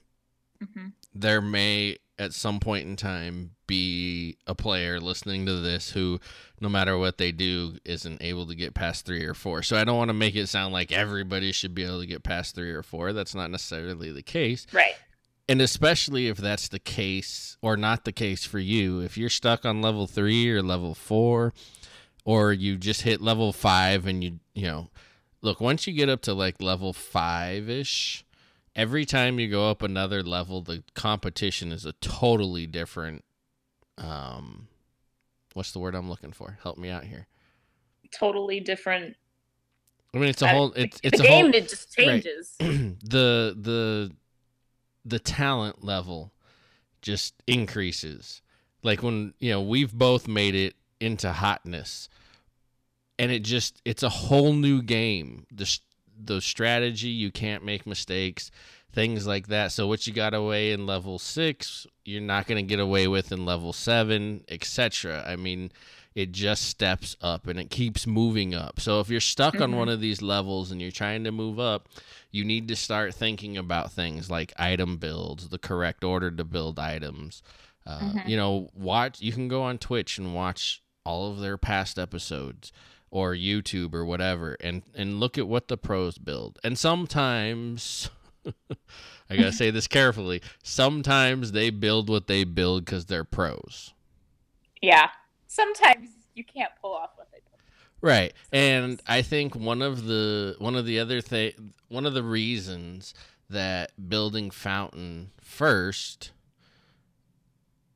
hmm 0.74 0.88
there 1.14 1.40
may 1.40 1.96
at 2.18 2.32
some 2.32 2.60
point 2.60 2.86
in 2.86 2.94
time 2.94 3.52
be 3.66 4.36
a 4.46 4.54
player 4.54 5.00
listening 5.00 5.46
to 5.46 5.54
this 5.54 5.90
who 5.90 6.20
no 6.60 6.68
matter 6.68 6.96
what 6.98 7.18
they 7.18 7.32
do 7.32 7.76
isn't 7.84 8.22
able 8.22 8.46
to 8.46 8.54
get 8.54 8.74
past 8.74 9.06
3 9.06 9.24
or 9.24 9.34
4. 9.34 9.62
So 9.62 9.76
I 9.76 9.84
don't 9.84 9.96
want 9.96 10.10
to 10.10 10.14
make 10.14 10.36
it 10.36 10.48
sound 10.48 10.72
like 10.72 10.92
everybody 10.92 11.52
should 11.52 11.74
be 11.74 11.84
able 11.84 12.00
to 12.00 12.06
get 12.06 12.24
past 12.24 12.54
3 12.54 12.70
or 12.72 12.82
4. 12.82 13.12
That's 13.12 13.34
not 13.34 13.50
necessarily 13.50 14.12
the 14.12 14.22
case. 14.22 14.66
Right. 14.72 14.94
And 15.48 15.62
especially 15.62 16.28
if 16.28 16.36
that's 16.36 16.68
the 16.68 16.78
case 16.78 17.56
or 17.62 17.76
not 17.76 18.04
the 18.04 18.12
case 18.12 18.44
for 18.44 18.58
you, 18.58 19.00
if 19.00 19.16
you're 19.16 19.30
stuck 19.30 19.64
on 19.64 19.80
level 19.80 20.06
three 20.06 20.50
or 20.50 20.62
level 20.62 20.94
four, 20.94 21.54
or 22.24 22.52
you 22.52 22.76
just 22.76 23.02
hit 23.02 23.20
level 23.22 23.52
five 23.54 24.06
and 24.06 24.22
you, 24.22 24.40
you 24.54 24.66
know, 24.66 24.90
look, 25.40 25.60
once 25.60 25.86
you 25.86 25.94
get 25.94 26.10
up 26.10 26.20
to 26.22 26.34
like 26.34 26.60
level 26.60 26.92
five 26.92 27.70
ish, 27.70 28.24
every 28.76 29.06
time 29.06 29.38
you 29.40 29.48
go 29.48 29.70
up 29.70 29.80
another 29.82 30.22
level, 30.22 30.60
the 30.60 30.82
competition 30.94 31.72
is 31.72 31.86
a 31.86 31.92
totally 31.92 32.66
different. 32.66 33.24
Um, 33.96 34.68
what's 35.54 35.72
the 35.72 35.78
word 35.78 35.94
I'm 35.94 36.10
looking 36.10 36.32
for? 36.32 36.58
Help 36.62 36.76
me 36.76 36.90
out 36.90 37.04
here. 37.04 37.26
Totally 38.12 38.60
different. 38.60 39.16
I 40.14 40.18
mean, 40.18 40.28
it's 40.28 40.42
a 40.42 40.48
whole. 40.48 40.70
the- 40.70 40.82
It's 40.82 41.00
it's 41.02 41.18
the 41.18 41.24
a 41.24 41.26
game. 41.26 41.44
whole. 41.46 41.54
It 41.54 41.68
just 41.68 41.94
changes. 41.94 42.54
the 42.58 43.54
the 43.58 44.12
the 45.04 45.18
talent 45.18 45.84
level 45.84 46.32
just 47.02 47.34
increases. 47.46 48.42
Like 48.82 49.02
when 49.02 49.34
you 49.38 49.50
know 49.50 49.62
we've 49.62 49.92
both 49.92 50.28
made 50.28 50.54
it 50.54 50.74
into 51.00 51.32
hotness 51.32 52.08
and 53.18 53.30
it 53.30 53.40
just 53.40 53.80
it's 53.84 54.02
a 54.02 54.08
whole 54.08 54.52
new 54.52 54.82
game. 54.82 55.46
The 55.52 55.78
the 56.20 56.40
strategy 56.40 57.08
you 57.08 57.30
can't 57.30 57.64
make 57.64 57.86
mistakes 57.86 58.50
things 58.92 59.26
like 59.26 59.48
that. 59.48 59.70
So 59.70 59.86
what 59.86 60.06
you 60.06 60.12
got 60.12 60.34
away 60.34 60.72
in 60.72 60.86
level 60.86 61.18
6 61.18 61.86
you're 62.08 62.22
not 62.22 62.46
going 62.46 62.64
to 62.64 62.68
get 62.68 62.80
away 62.80 63.06
with 63.06 63.30
in 63.30 63.44
level 63.44 63.72
7 63.72 64.42
etc 64.48 65.24
i 65.28 65.36
mean 65.36 65.70
it 66.18 66.32
just 66.32 66.62
steps 66.64 67.16
up 67.20 67.46
and 67.46 67.58
it 67.60 67.70
keeps 67.70 68.06
moving 68.06 68.54
up 68.54 68.80
so 68.80 68.98
if 69.00 69.08
you're 69.08 69.20
stuck 69.20 69.60
on 69.60 69.72
Mhm. 69.72 69.76
one 69.76 69.88
of 69.88 70.00
these 70.00 70.20
levels 70.20 70.70
and 70.72 70.80
you're 70.82 70.90
trying 70.90 71.22
to 71.24 71.30
move 71.32 71.58
up 71.58 71.88
you 72.30 72.44
need 72.44 72.66
to 72.68 72.76
start 72.76 73.14
thinking 73.14 73.56
about 73.56 73.90
things 73.92 74.28
like 74.30 74.52
item 74.58 74.98
builds, 74.98 75.48
the 75.48 75.58
correct 75.58 76.04
order 76.04 76.30
to 76.30 76.44
build 76.44 76.78
items. 76.78 77.42
Uh, 77.86 78.00
Mhm. 78.00 78.28
You 78.28 78.36
know, 78.36 78.68
watch. 78.74 79.22
You 79.22 79.32
can 79.32 79.48
go 79.48 79.62
on 79.62 79.78
Twitch 79.78 80.18
and 80.18 80.34
watch 80.34 80.82
all 81.06 81.30
of 81.32 81.38
their 81.40 81.56
past 81.56 81.98
episodes, 81.98 82.70
or 83.10 83.32
YouTube 83.34 83.94
or 83.94 84.04
whatever, 84.04 84.58
and 84.60 84.82
and 84.94 85.18
look 85.20 85.38
at 85.38 85.48
what 85.48 85.68
the 85.68 85.78
pros 85.78 86.18
build. 86.18 86.58
And 86.62 86.78
sometimes, 86.78 88.10
I 89.30 89.36
gotta 89.36 89.50
say 89.52 89.70
this 89.70 89.86
carefully. 89.86 90.42
Sometimes 90.62 91.52
they 91.52 91.70
build 91.70 92.10
what 92.10 92.26
they 92.26 92.44
build 92.44 92.84
because 92.84 93.06
they're 93.06 93.24
pros. 93.24 93.94
Yeah. 94.82 95.08
Sometimes 95.58 96.10
you 96.34 96.44
can't 96.44 96.70
pull 96.80 96.94
off 96.94 97.10
what 97.16 97.28
they 97.32 97.38
do. 97.38 97.44
Right. 98.00 98.32
And 98.52 99.02
I 99.08 99.22
think 99.22 99.56
one 99.56 99.82
of 99.82 100.04
the 100.04 100.54
one 100.60 100.76
of 100.76 100.86
the 100.86 101.00
other 101.00 101.20
thing 101.20 101.74
one 101.88 102.06
of 102.06 102.14
the 102.14 102.22
reasons 102.22 103.12
that 103.50 103.90
building 104.08 104.50
fountain 104.52 105.32
first 105.40 106.30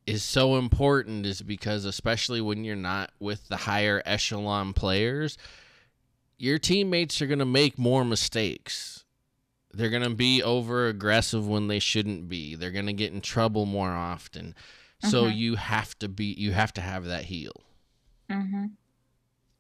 is 0.07 0.25
so 0.25 0.57
important 0.57 1.25
is 1.25 1.40
because 1.40 1.85
especially 1.85 2.40
when 2.40 2.64
you're 2.64 2.75
not 2.75 3.12
with 3.21 3.47
the 3.47 3.59
higher 3.59 4.02
echelon 4.04 4.73
players, 4.73 5.38
your 6.38 6.59
teammates 6.59 7.23
are 7.23 7.28
going 7.28 7.38
to 7.38 7.45
make 7.45 7.78
more 7.78 8.04
mistakes. 8.04 9.04
They're 9.73 9.88
going 9.90 10.02
to 10.02 10.11
be 10.11 10.42
over 10.42 10.88
aggressive 10.88 11.47
when 11.47 11.69
they 11.69 11.78
shouldn't 11.78 12.28
be. 12.28 12.57
They're 12.57 12.73
going 12.73 12.87
to 12.87 12.92
get 12.92 13.12
in 13.12 13.21
trouble 13.21 13.66
more 13.66 13.92
often. 13.92 14.57
So 15.11 15.25
Mhm. 15.25 15.37
you 15.37 15.56
have 15.56 15.99
to 15.99 16.09
be 16.09 16.26
you 16.26 16.52
have 16.52 16.73
to 16.75 16.80
have 16.80 17.04
that 17.06 17.25
heal. 17.25 17.52
Mm-hmm. 18.30 18.66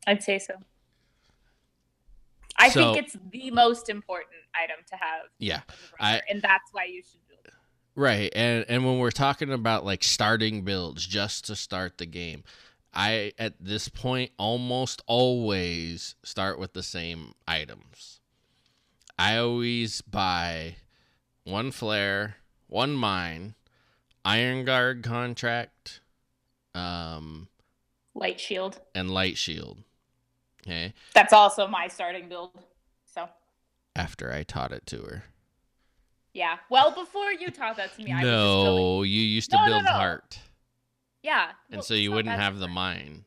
I'd 0.06 0.22
say 0.22 0.38
so. 0.38 0.54
I 2.56 2.68
So- 2.68 2.94
think 2.94 3.04
it's 3.06 3.16
the 3.30 3.50
most 3.50 3.88
important 3.88 4.36
item 4.54 4.76
to 4.90 4.96
have, 4.96 5.22
Yeah. 5.38 5.62
I- 5.98 6.22
and 6.28 6.40
that's 6.42 6.72
why 6.72 6.84
you 6.84 7.02
should 7.02 7.26
build 7.28 7.40
it. 7.46 7.54
Right. 7.94 8.32
And 8.34 8.64
and 8.68 8.84
when 8.84 8.98
we're 8.98 9.10
talking 9.10 9.52
about 9.52 9.84
like 9.84 10.04
starting 10.04 10.64
builds 10.64 11.06
just 11.06 11.44
to 11.46 11.56
start 11.56 11.98
the 11.98 12.06
game, 12.06 12.44
I 12.94 13.32
at 13.38 13.54
this 13.58 13.88
point 13.88 14.32
almost 14.38 15.02
always 15.06 16.14
start 16.22 16.58
with 16.58 16.72
the 16.74 16.82
same 16.82 17.34
items. 17.48 18.20
I 19.18 19.36
always 19.38 20.02
buy 20.02 20.76
one 21.44 21.70
flare, 21.72 22.36
one 22.66 22.92
mine, 22.94 23.54
iron 24.24 24.64
guard 24.64 25.02
contract, 25.02 26.00
um, 26.74 27.48
Light 28.14 28.40
shield. 28.40 28.80
and 28.94 29.10
light 29.10 29.36
shield. 29.38 29.78
Okay. 30.62 30.94
That's 31.14 31.32
also 31.32 31.66
my 31.66 31.88
starting 31.88 32.28
build. 32.28 32.50
So 33.06 33.28
After 33.96 34.32
I 34.32 34.42
taught 34.44 34.72
it 34.72 34.86
to 34.86 35.02
her. 35.02 35.24
yeah. 36.34 36.58
Well, 36.70 36.90
before 36.92 37.32
you 37.32 37.50
taught 37.50 37.76
that 37.78 37.94
to 37.96 38.02
me, 38.02 38.12
I 38.12 38.16
was 38.16 38.22
just. 38.22 38.32
No, 38.32 39.02
you 39.02 39.20
used 39.20 39.50
to 39.50 39.56
No, 39.56 39.62
no, 39.64 39.68
build 39.72 39.84
no. 39.84 39.90
heart. 39.92 40.38
Yeah. 41.22 41.50
And 41.70 41.78
well, 41.78 41.82
so 41.82 41.94
you 41.94 42.12
wouldn't 42.12 42.34
have 42.38 42.58
the 42.58 42.68
mine. 42.68 43.24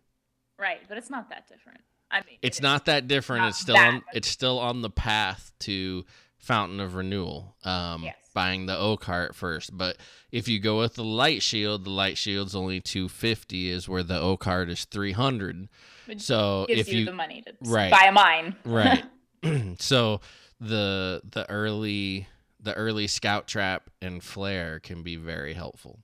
Right, 0.57 0.79
but 0.87 0.97
it's 0.97 1.09
not 1.09 1.29
that 1.29 1.47
different. 1.47 1.81
I 2.09 2.17
mean, 2.19 2.37
it's 2.41 2.59
it 2.59 2.63
not 2.63 2.85
that 2.85 3.07
different. 3.07 3.41
Not 3.41 3.49
it's 3.49 3.59
still 3.59 3.75
that 3.75 3.93
on. 3.95 4.03
It's 4.13 4.27
still 4.29 4.59
on 4.59 4.81
the 4.81 4.89
path 4.89 5.51
to 5.61 6.05
Fountain 6.37 6.79
of 6.79 6.95
Renewal. 6.95 7.55
Um, 7.65 8.03
Yes. 8.03 8.15
Buying 8.35 8.67
the 8.67 8.77
oak 8.77 9.05
heart 9.05 9.33
first, 9.33 9.75
but 9.75 9.97
if 10.31 10.47
you 10.47 10.59
go 10.59 10.77
with 10.77 10.93
the 10.93 11.03
light 11.03 11.41
shield, 11.41 11.85
the 11.85 11.89
light 11.89 12.19
shield's 12.19 12.55
only 12.55 12.79
two 12.79 13.09
fifty, 13.09 13.69
is 13.69 13.89
where 13.89 14.03
the 14.03 14.19
oak 14.19 14.43
heart 14.43 14.69
is 14.69 14.85
three 14.85 15.13
hundred. 15.13 15.67
Which 16.05 16.21
So 16.21 16.65
gives 16.67 16.81
if 16.81 16.93
you, 16.93 16.99
you 16.99 17.05
the 17.05 17.13
money 17.13 17.41
to 17.41 17.53
right. 17.61 17.89
buy 17.89 18.05
a 18.07 18.11
mine. 18.11 18.55
right, 18.65 19.05
so 19.79 20.21
the 20.59 21.21
the 21.23 21.49
early 21.49 22.27
the 22.59 22.73
early 22.75 23.07
scout 23.07 23.47
trap 23.47 23.89
and 24.01 24.23
flare 24.23 24.79
can 24.79 25.01
be 25.01 25.15
very 25.15 25.53
helpful. 25.53 26.03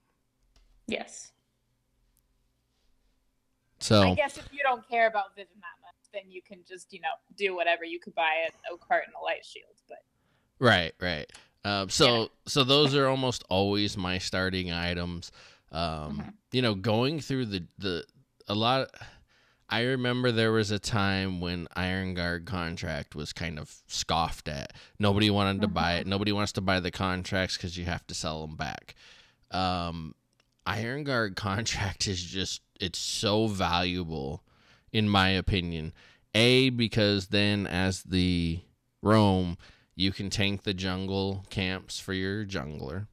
yes. 0.88 1.32
So 3.80 4.02
I 4.04 4.14
guess 4.14 4.38
if 4.38 4.48
you 4.52 4.60
don't 4.62 4.88
care 4.88 5.08
about 5.08 5.36
vision 5.36 5.56
that 5.56 5.82
much, 5.82 5.96
then 6.14 6.30
you 6.32 6.42
can 6.44 6.60
just, 6.68 6.94
you 6.94 7.02
know, 7.02 7.08
do 7.36 7.56
whatever. 7.56 7.84
You 7.84 8.00
could 8.00 8.14
buy 8.14 8.44
an 8.46 8.52
oak 8.72 8.86
heart 8.88 9.06
and 9.08 9.14
a 9.20 9.24
light 9.24 9.44
shield, 9.44 9.74
but 9.90 9.98
Right, 10.60 10.94
right. 11.02 11.32
Um, 11.64 11.90
so 11.90 12.32
so 12.48 12.64
those 12.64 12.96
are 12.96 13.08
almost 13.08 13.44
always 13.50 13.96
my 13.98 14.18
starting 14.18 14.72
items. 14.72 15.32
Um, 15.72 16.18
Mhm. 16.20 16.34
You 16.54 16.62
know, 16.62 16.76
going 16.76 17.20
through 17.20 17.46
the 17.48 17.66
the 17.78 18.06
a 18.48 18.56
lot. 18.56 18.90
I 19.74 19.84
remember 19.84 20.34
there 20.34 20.52
was 20.52 20.70
a 20.70 20.80
time 20.80 21.40
when 21.40 21.66
Iron 21.78 22.14
Guard 22.14 22.46
contract 22.46 23.16
was 23.16 23.32
kind 23.32 23.58
of 23.58 23.74
scoffed 23.88 24.50
at. 24.50 24.74
Nobody 25.00 25.30
wanted 25.30 25.62
to 25.62 25.70
buy 25.70 25.94
it. 25.94 26.08
Nobody 26.08 26.34
wants 26.34 26.52
to 26.54 26.62
buy 26.62 26.82
the 26.82 26.92
contracts 26.92 27.56
because 27.56 27.78
you 27.78 27.86
have 27.86 28.06
to 28.08 28.14
sell 28.14 28.46
them 28.46 28.58
back. 28.58 28.96
Um, 29.50 30.14
Iron 30.66 31.06
Guard 31.06 31.36
contract 31.48 32.06
is 32.08 32.22
just 32.22 32.62
it's 32.82 33.00
so 33.00 33.48
valuable, 33.48 34.44
in 34.92 35.08
my 35.08 35.30
opinion. 35.30 35.94
A 36.36 36.70
because 36.70 37.28
then 37.28 37.66
as 37.66 38.04
the 38.04 38.60
roam, 39.02 39.58
you 40.02 40.12
can 40.12 40.32
tank 40.32 40.64
the 40.64 40.74
jungle 40.74 41.46
camps 41.52 42.00
for 42.00 42.12
your 42.12 42.44
jungler. 42.44 43.06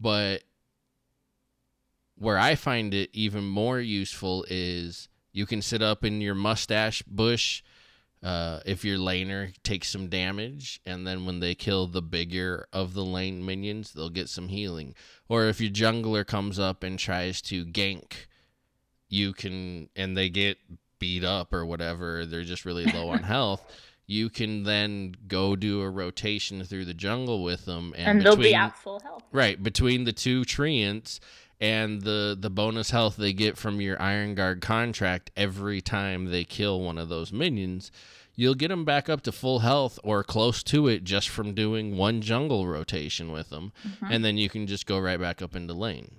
But 0.00 0.42
where 2.18 2.36
I 2.36 2.56
find 2.56 2.92
it 2.92 3.10
even 3.12 3.44
more 3.44 3.78
useful 3.78 4.44
is 4.50 5.08
you 5.32 5.46
can 5.46 5.62
sit 5.62 5.82
up 5.82 6.04
in 6.04 6.20
your 6.20 6.34
mustache 6.34 7.02
bush 7.02 7.62
uh, 8.24 8.58
if 8.66 8.84
your 8.84 8.98
laner 8.98 9.54
takes 9.62 9.88
some 9.88 10.08
damage, 10.08 10.80
and 10.84 11.06
then 11.06 11.24
when 11.24 11.40
they 11.40 11.54
kill 11.54 11.86
the 11.86 12.02
bigger 12.02 12.66
of 12.72 12.92
the 12.92 13.04
lane 13.04 13.46
minions, 13.46 13.92
they'll 13.92 14.10
get 14.10 14.28
some 14.28 14.48
healing. 14.48 14.94
Or 15.28 15.46
if 15.46 15.60
your 15.60 15.70
jungler 15.70 16.26
comes 16.26 16.58
up 16.58 16.82
and 16.82 16.98
tries 16.98 17.40
to 17.42 17.64
gank, 17.64 18.26
you 19.08 19.32
can, 19.32 19.88
and 19.96 20.16
they 20.16 20.28
get 20.28 20.58
beat 20.98 21.24
up 21.24 21.54
or 21.54 21.64
whatever, 21.64 22.26
they're 22.26 22.42
just 22.42 22.66
really 22.66 22.84
low 22.84 23.08
on 23.08 23.22
health. 23.22 23.62
You 24.10 24.28
can 24.28 24.64
then 24.64 25.14
go 25.28 25.54
do 25.54 25.82
a 25.82 25.88
rotation 25.88 26.64
through 26.64 26.86
the 26.86 26.94
jungle 26.94 27.44
with 27.44 27.64
them, 27.64 27.94
and, 27.96 28.08
And 28.08 28.22
they'll 28.26 28.34
be 28.34 28.56
at 28.56 28.76
full 28.76 28.98
health. 28.98 29.22
Right, 29.30 29.62
between 29.62 30.02
the 30.02 30.12
two 30.12 30.42
treants 30.42 31.20
and 31.60 32.02
the 32.02 32.36
the 32.36 32.50
bonus 32.50 32.90
health 32.90 33.16
they 33.16 33.32
get 33.32 33.56
from 33.56 33.80
your 33.80 34.02
Iron 34.02 34.34
Guard 34.34 34.62
contract 34.62 35.30
every 35.36 35.80
time 35.80 36.24
they 36.24 36.42
kill 36.42 36.80
one 36.80 36.98
of 36.98 37.08
those 37.08 37.32
minions, 37.32 37.92
you'll 38.34 38.56
get 38.56 38.66
them 38.66 38.84
back 38.84 39.08
up 39.08 39.20
to 39.22 39.30
full 39.30 39.60
health 39.60 40.00
or 40.02 40.24
close 40.24 40.64
to 40.64 40.88
it 40.88 41.04
just 41.04 41.28
from 41.28 41.54
doing 41.54 41.96
one 41.96 42.20
jungle 42.20 42.66
rotation 42.66 43.30
with 43.30 43.50
them, 43.50 43.72
and 44.10 44.24
then 44.24 44.36
you 44.36 44.48
can 44.48 44.66
just 44.66 44.86
go 44.86 44.98
right 44.98 45.20
back 45.20 45.40
up 45.40 45.54
into 45.54 45.72
lane. 45.72 46.10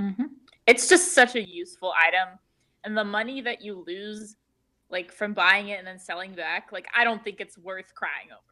mm-hmm. 0.00 0.24
It's 0.66 0.88
just 0.88 1.12
such 1.12 1.36
a 1.36 1.48
useful 1.48 1.92
item, 1.96 2.40
and 2.82 2.98
the 2.98 3.04
money 3.04 3.40
that 3.42 3.62
you 3.62 3.84
lose, 3.86 4.34
like 4.90 5.12
from 5.12 5.32
buying 5.34 5.68
it 5.68 5.78
and 5.78 5.86
then 5.86 5.98
selling 5.98 6.34
back, 6.34 6.70
like 6.72 6.86
I 6.96 7.04
don't 7.04 7.22
think 7.22 7.40
it's 7.40 7.58
worth 7.58 7.94
crying 7.94 8.28
over. 8.30 8.42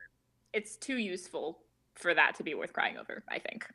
It's 0.52 0.76
too 0.76 0.98
useful 0.98 1.60
for 1.94 2.14
that 2.14 2.34
to 2.36 2.42
be 2.42 2.54
worth 2.54 2.72
crying 2.72 2.96
over. 2.98 3.24
I 3.28 3.38
think. 3.38 3.66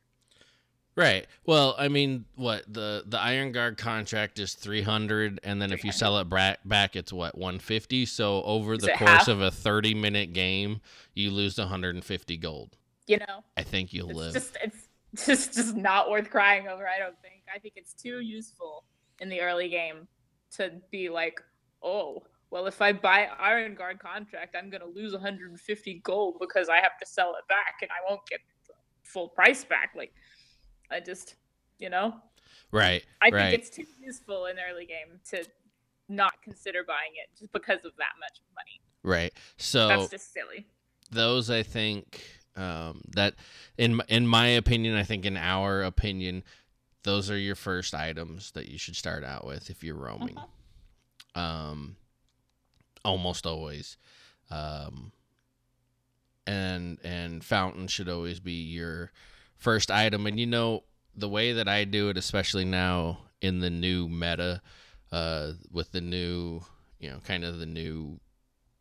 Right. 0.95 1.27
Well, 1.45 1.75
I 1.77 1.87
mean, 1.87 2.25
what 2.35 2.71
the 2.71 3.03
the 3.07 3.17
Iron 3.19 3.53
Guard 3.53 3.77
contract 3.77 4.37
is 4.39 4.53
three 4.53 4.81
hundred, 4.81 5.39
and 5.43 5.61
then 5.61 5.71
if 5.71 5.85
you 5.85 5.93
sell 5.93 6.17
it 6.17 6.25
bra- 6.25 6.55
back, 6.65 6.97
it's 6.97 7.13
what 7.13 7.37
one 7.37 7.59
fifty. 7.59 8.05
So 8.05 8.43
over 8.43 8.73
Is 8.73 8.81
the 8.81 8.89
course 8.89 9.09
half? 9.09 9.27
of 9.29 9.41
a 9.41 9.49
thirty 9.51 9.93
minute 9.93 10.33
game, 10.33 10.81
you 11.13 11.31
lose 11.31 11.57
one 11.57 11.67
hundred 11.67 11.95
and 11.95 12.03
fifty 12.03 12.35
gold. 12.35 12.75
You 13.07 13.17
know, 13.19 13.43
I 13.55 13.63
think 13.63 13.93
you'll 13.93 14.09
it's 14.09 14.19
live. 14.19 14.33
just 14.33 14.57
it's 14.61 14.87
just 15.25 15.53
just 15.53 15.75
not 15.75 16.09
worth 16.09 16.29
crying 16.29 16.67
over. 16.67 16.85
I 16.87 16.99
don't 16.99 17.19
think. 17.21 17.43
I 17.53 17.59
think 17.59 17.75
it's 17.77 17.93
too 17.93 18.19
useful 18.19 18.83
in 19.21 19.29
the 19.29 19.39
early 19.39 19.69
game 19.69 20.07
to 20.57 20.71
be 20.91 21.07
like, 21.09 21.39
oh, 21.81 22.23
well, 22.51 22.65
if 22.67 22.81
I 22.81 22.93
buy 22.93 23.27
Iron 23.39 23.75
Guard 23.75 23.99
contract, 23.99 24.55
I'm 24.57 24.69
gonna 24.69 24.85
lose 24.85 25.13
150 25.13 26.01
gold 26.03 26.37
because 26.39 26.69
I 26.69 26.77
have 26.77 26.97
to 26.99 27.05
sell 27.05 27.35
it 27.35 27.47
back 27.47 27.75
and 27.81 27.89
I 27.91 28.09
won't 28.09 28.25
get 28.27 28.39
full 29.03 29.29
price 29.29 29.63
back. 29.63 29.91
Like, 29.95 30.13
I 30.91 30.99
just, 30.99 31.35
you 31.77 31.89
know, 31.89 32.15
Right. 32.71 33.03
I 33.21 33.29
right. 33.29 33.51
think 33.51 33.61
it's 33.61 33.69
too 33.69 33.85
useful 33.99 34.45
in 34.45 34.57
early 34.59 34.85
game 34.85 35.19
to 35.31 35.43
not 36.07 36.41
consider 36.43 36.83
buying 36.83 37.11
it 37.15 37.29
just 37.37 37.51
because 37.51 37.85
of 37.85 37.91
that 37.97 38.13
much 38.19 38.41
money. 38.55 38.81
Right. 39.03 39.33
So 39.57 39.87
That's 39.87 40.09
just 40.09 40.33
silly. 40.33 40.67
those 41.11 41.49
I 41.49 41.63
think 41.63 42.23
um, 42.55 43.01
that 43.15 43.35
in 43.77 44.01
in 44.07 44.27
my 44.27 44.47
opinion, 44.47 44.95
I 44.95 45.03
think 45.03 45.25
in 45.25 45.37
our 45.37 45.83
opinion, 45.83 46.43
those 47.03 47.31
are 47.31 47.37
your 47.37 47.55
first 47.55 47.95
items 47.95 48.51
that 48.51 48.67
you 48.67 48.77
should 48.77 48.95
start 48.95 49.23
out 49.23 49.45
with 49.45 49.69
if 49.69 49.83
you're 49.83 49.95
roaming. 49.95 50.37
Um, 51.35 51.95
almost 53.03 53.45
always. 53.45 53.97
Um, 54.49 55.11
and 56.47 56.97
and 57.03 57.43
fountain 57.43 57.87
should 57.87 58.09
always 58.09 58.39
be 58.39 58.53
your 58.53 59.11
first 59.55 59.91
item. 59.91 60.25
And 60.25 60.39
you 60.39 60.47
know 60.47 60.83
the 61.15 61.29
way 61.29 61.53
that 61.53 61.67
I 61.67 61.83
do 61.83 62.09
it, 62.09 62.17
especially 62.17 62.65
now 62.65 63.19
in 63.41 63.59
the 63.59 63.69
new 63.69 64.07
meta, 64.07 64.61
uh, 65.11 65.51
with 65.71 65.91
the 65.91 66.01
new 66.01 66.61
you 66.99 67.09
know 67.09 67.19
kind 67.25 67.43
of 67.43 67.59
the 67.59 67.65
new 67.65 68.19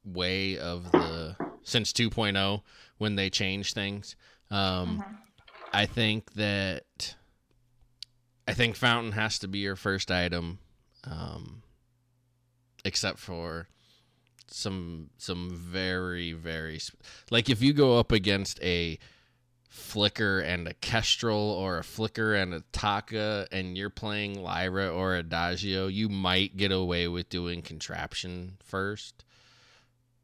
way 0.04 0.58
of 0.58 0.90
the 0.92 1.36
since 1.62 1.92
2.0 1.92 2.62
when 2.96 3.16
they 3.16 3.28
change 3.28 3.74
things. 3.74 4.16
Um, 4.50 5.04
I 5.72 5.84
think 5.84 6.32
that 6.34 7.14
I 8.46 8.54
think 8.54 8.76
fountain 8.76 9.12
has 9.12 9.38
to 9.40 9.48
be 9.48 9.58
your 9.58 9.76
first 9.76 10.10
item, 10.10 10.58
um, 11.04 11.62
except 12.84 13.18
for 13.18 13.68
some 14.50 15.10
some 15.18 15.50
very 15.50 16.32
very 16.32 16.80
like 17.30 17.50
if 17.50 17.62
you 17.62 17.72
go 17.72 17.98
up 17.98 18.12
against 18.12 18.62
a 18.62 18.98
flicker 19.68 20.40
and 20.40 20.66
a 20.66 20.74
kestrel 20.74 21.50
or 21.50 21.78
a 21.78 21.84
flicker 21.84 22.34
and 22.34 22.54
a 22.54 22.62
taka 22.72 23.46
and 23.52 23.76
you're 23.76 23.90
playing 23.90 24.40
lyra 24.42 24.88
or 24.88 25.14
adagio 25.14 25.86
you 25.86 26.08
might 26.08 26.56
get 26.56 26.72
away 26.72 27.06
with 27.06 27.28
doing 27.28 27.62
contraption 27.62 28.56
first 28.64 29.24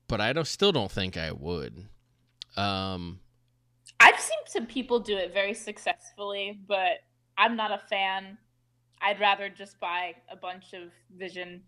but 0.08 0.20
i 0.20 0.32
don't 0.32 0.46
still 0.46 0.72
don't 0.72 0.90
think 0.90 1.16
i 1.16 1.30
would 1.30 1.86
um 2.56 3.20
I've 4.00 4.20
seen 4.20 4.38
some 4.46 4.66
people 4.66 5.00
do 5.00 5.16
it 5.16 5.32
very 5.32 5.54
successfully, 5.54 6.58
but 6.66 7.02
I'm 7.38 7.56
not 7.56 7.72
a 7.72 7.80
fan. 7.88 8.36
I'd 9.00 9.20
rather 9.20 9.48
just 9.48 9.80
buy 9.80 10.14
a 10.30 10.36
bunch 10.36 10.72
of 10.72 10.90
Vision 11.16 11.62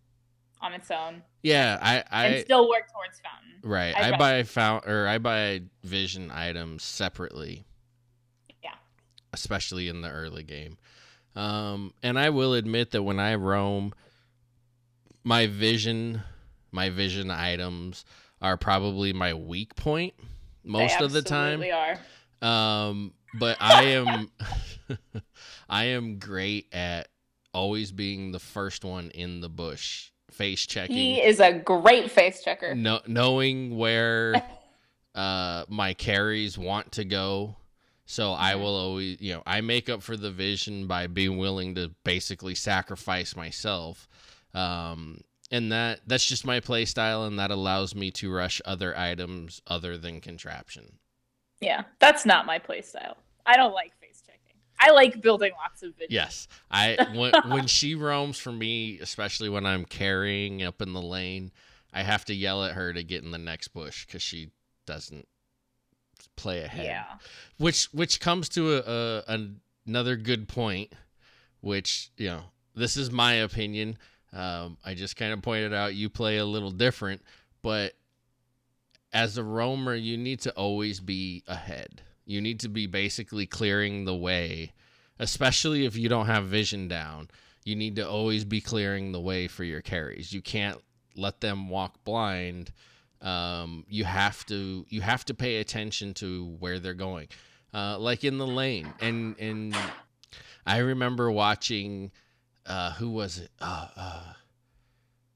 on 0.61 0.73
its 0.73 0.91
own 0.91 1.23
yeah 1.43 1.79
i 1.83 1.97
and 1.97 2.35
i 2.37 2.41
still 2.43 2.69
work 2.69 2.91
towards 2.93 3.21
Fountain. 3.21 3.61
right 3.63 3.97
I'd 3.97 4.15
i 4.15 4.17
buy 4.19 4.43
found 4.43 4.85
or 4.87 5.07
i 5.07 5.19
buy 5.19 5.63
vision 5.85 6.31
items 6.31 6.83
separately 6.83 7.65
Yeah. 8.63 8.75
especially 9.33 9.89
in 9.89 10.01
the 10.01 10.11
early 10.11 10.43
game. 10.43 10.79
Um, 11.35 11.93
and 12.03 12.19
I 12.19 12.31
will 12.31 12.55
admit 12.55 12.93
that 12.93 13.03
when 13.03 13.21
I 13.21 13.35
roam, 13.35 13.93
my 15.23 15.47
vision, 15.47 16.23
my 16.73 16.89
vision 16.89 17.31
items 17.31 18.07
are 18.41 18.57
probably 18.57 19.13
my 19.13 19.35
weak 19.35 19.77
point 19.77 20.15
most 20.65 20.99
of 21.03 21.13
the 21.13 21.21
time. 21.21 21.61
They 21.61 21.73
are. 21.73 21.99
Um, 22.41 23.13
but 23.39 23.59
I 23.61 23.83
am, 23.85 24.31
I 25.69 25.85
am 25.85 26.19
great 26.19 26.73
at 26.73 27.09
always 27.53 27.93
being 27.93 28.33
the 28.33 28.39
first 28.39 28.83
one 28.83 29.11
in 29.11 29.41
the 29.43 29.51
bush, 29.51 30.11
face 30.31 30.67
checking 30.67 30.97
He 30.97 31.23
is 31.23 31.41
a 31.41 31.53
great 31.53 32.11
face 32.11 32.43
checker. 32.43 32.75
no, 32.75 33.01
knowing 33.07 33.77
where 33.77 34.43
uh, 35.15 35.65
my 35.69 35.95
carries 35.95 36.59
want 36.59 36.93
to 36.93 37.05
go. 37.05 37.57
So 38.09 38.33
I 38.33 38.55
will 38.55 38.77
always, 38.77 39.21
you 39.21 39.35
know, 39.35 39.43
I 39.45 39.61
make 39.63 39.89
up 39.89 40.03
for 40.03 40.17
the 40.17 40.31
vision 40.31 40.87
by 40.87 41.09
being 41.09 41.39
willing 41.39 41.75
to 41.75 41.91
basically 42.05 42.55
sacrifice 42.55 43.35
myself. 43.35 44.09
Um, 44.55 45.23
and 45.51 45.73
that 45.73 46.01
that's 46.07 46.25
just 46.25 46.45
my 46.45 46.61
play 46.61 46.85
style 46.85 47.25
and 47.25 47.39
that 47.39 47.51
allows 47.51 47.95
me 47.95 48.11
to 48.13 48.33
rush 48.33 48.61
other 48.65 48.97
items 48.97 49.61
other 49.67 49.99
than 49.99 50.21
contraption. 50.21 50.99
Yeah, 51.61 51.85
that's 51.99 52.27
not 52.27 52.47
my 52.47 52.59
playstyle. 52.59 53.15
I 53.45 53.57
don't 53.57 53.73
like. 53.75 53.93
I 54.79 54.91
like 54.91 55.21
building 55.21 55.53
lots 55.59 55.83
of 55.83 55.95
Vision. 55.95 56.09
Yes. 56.11 56.49
I 56.71 56.97
when 57.15 57.33
when 57.51 57.67
she 57.79 57.95
roams 57.95 58.39
for 58.39 58.53
me, 58.53 58.99
especially 59.01 59.49
when 59.49 59.65
I'm 59.67 59.85
carrying 59.85 60.63
up 60.63 60.83
in 60.83 60.93
the 60.93 61.03
lane, 61.03 61.53
I 61.93 62.03
have 62.03 62.25
to 62.27 62.35
yell 62.35 62.65
at 62.65 62.73
her 62.73 62.93
to 62.93 63.03
get 63.03 63.25
in 63.25 63.31
the 63.31 63.39
next 63.39 63.69
bush 63.69 64.05
cuz 64.07 64.23
she 64.23 64.51
doesn't 64.87 65.27
play 66.37 66.63
ahead. 66.63 66.85
Yeah. 66.85 67.05
which 67.59 67.87
which 67.93 68.21
comes 68.21 68.49
to 68.51 68.77
a, 68.77 69.23
a 69.27 69.49
another 69.87 70.17
good 70.17 70.49
point 70.49 70.93
which 71.61 72.11
you 72.17 72.29
know 72.29 72.43
this 72.75 72.97
is 72.97 73.11
my 73.11 73.35
opinion 73.35 73.97
um, 74.33 74.77
i 74.85 74.93
just 74.93 75.17
kind 75.17 75.33
of 75.33 75.41
pointed 75.41 75.73
out 75.73 75.95
you 75.95 76.11
play 76.11 76.37
a 76.39 76.45
little 76.45 76.71
different 76.71 77.23
but 77.63 77.95
as 79.13 79.39
a 79.39 79.45
roamer 79.45 79.95
you 79.95 80.17
need 80.17 80.41
to 80.41 80.51
always 80.53 81.01
be 81.01 81.43
ahead 81.47 82.03
you 82.27 82.41
need 82.41 82.61
to 82.61 82.69
be 82.69 82.87
basically 82.87 83.47
clearing 83.47 84.05
the 84.05 84.15
way 84.15 84.73
especially 85.19 85.87
if 85.87 85.97
you 85.97 86.09
don't 86.09 86.27
have 86.27 86.45
vision 86.45 86.89
down 86.89 87.29
you 87.67 87.75
need 87.75 87.97
to 87.97 88.09
always 88.09 88.45
be 88.45 88.61
clearing 88.61 89.11
the 89.11 89.21
way 89.21 89.49
for 89.49 89.65
your 89.65 89.83
carries. 89.83 90.33
You 90.33 90.41
can't 90.41 90.81
let 91.17 91.41
them 91.41 91.69
walk 91.69 92.05
blind. 92.05 92.73
Um, 93.21 93.85
you 93.89 94.05
have 94.05 94.47
to 94.47 94.87
you 94.89 95.01
have 95.01 95.25
to 95.25 95.35
pay 95.35 95.57
attention 95.57 96.15
to 96.15 96.57
where 96.61 96.79
they're 96.79 96.95
going. 96.95 97.27
Uh, 97.75 97.99
like 97.99 98.23
in 98.23 98.39
the 98.39 98.47
lane 98.47 98.91
and 99.01 99.37
and 99.39 99.77
i 100.67 100.79
remember 100.79 101.31
watching 101.31 102.11
uh, 102.65 102.93
who 102.93 103.11
was 103.11 103.39
it? 103.39 103.51
Uh, 103.61 103.89
uh, 103.97 104.33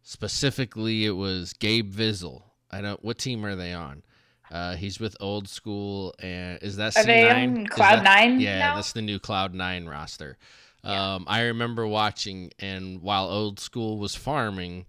specifically 0.02 1.04
it 1.04 1.10
was 1.10 1.52
gabe 1.52 1.92
vizel 1.92 2.44
i 2.70 2.80
don't 2.80 3.04
what 3.04 3.18
team 3.18 3.44
are 3.44 3.56
they 3.56 3.74
on 3.74 4.02
uh, 4.50 4.74
he's 4.76 4.98
with 5.00 5.16
old 5.20 5.48
school 5.48 6.14
and 6.20 6.58
is 6.62 6.76
that 6.76 6.96
Are 6.96 7.04
they 7.04 7.28
on 7.30 7.66
Cloud 7.66 7.96
that- 8.00 8.04
Nine 8.04 8.40
yeah 8.40 8.58
now? 8.58 8.74
that's 8.76 8.92
the 8.92 9.02
new 9.02 9.18
cloud 9.18 9.54
nine 9.54 9.86
roster 9.86 10.36
Yeah. 10.84 11.14
um, 11.14 11.24
i 11.28 11.42
remember 11.42 11.86
watching 11.86 12.50
and 12.58 13.00
while 13.02 13.26
old 13.28 13.60
school 13.60 13.98
was 13.98 14.14
farming 14.14 14.86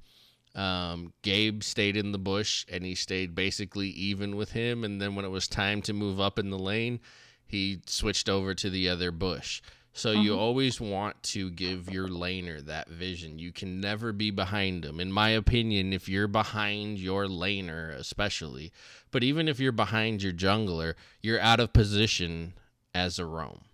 um, 0.53 1.13
Gabe 1.21 1.63
stayed 1.63 1.95
in 1.95 2.11
the 2.11 2.17
bush 2.19 2.65
and 2.69 2.83
he 2.83 2.93
stayed 2.93 3.33
basically 3.35 3.87
even 3.91 4.35
with 4.35 4.51
him. 4.51 4.83
And 4.83 5.01
then 5.01 5.15
when 5.15 5.23
it 5.23 5.29
was 5.31 5.47
time 5.47 5.81
to 5.83 5.93
move 5.93 6.19
up 6.19 6.37
in 6.37 6.49
the 6.49 6.59
lane, 6.59 6.99
he 7.47 7.79
switched 7.85 8.27
over 8.27 8.53
to 8.55 8.69
the 8.69 8.89
other 8.89 9.11
bush. 9.11 9.61
So 9.93 10.11
you 10.11 10.37
always 10.37 10.79
want 10.79 11.21
to 11.23 11.51
give 11.51 11.89
your 11.89 12.07
laner 12.07 12.63
that 12.65 12.87
vision. 12.87 13.39
You 13.39 13.51
can 13.51 13.81
never 13.81 14.13
be 14.13 14.31
behind 14.31 14.83
them. 14.83 15.01
In 15.01 15.11
my 15.11 15.29
opinion, 15.29 15.91
if 15.91 16.07
you're 16.07 16.29
behind 16.29 16.97
your 16.97 17.25
laner, 17.25 17.93
especially, 17.95 18.71
but 19.11 19.21
even 19.21 19.49
if 19.49 19.59
you're 19.59 19.73
behind 19.73 20.23
your 20.23 20.31
jungler, 20.31 20.93
you're 21.21 21.41
out 21.41 21.59
of 21.59 21.73
position 21.73 22.53
as 22.95 23.19
a 23.19 23.25
roam. 23.25 23.65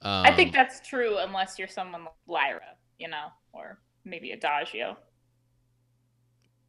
Um, 0.00 0.24
I 0.26 0.34
think 0.34 0.52
that's 0.52 0.86
true 0.86 1.18
unless 1.18 1.58
you're 1.58 1.68
someone 1.68 2.04
like 2.04 2.14
Lyra, 2.26 2.74
you 2.98 3.08
know, 3.08 3.26
or 3.52 3.78
maybe 4.04 4.32
Adagio. 4.32 4.96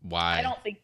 why 0.01 0.39
I 0.39 0.41
don't 0.41 0.61
think 0.61 0.81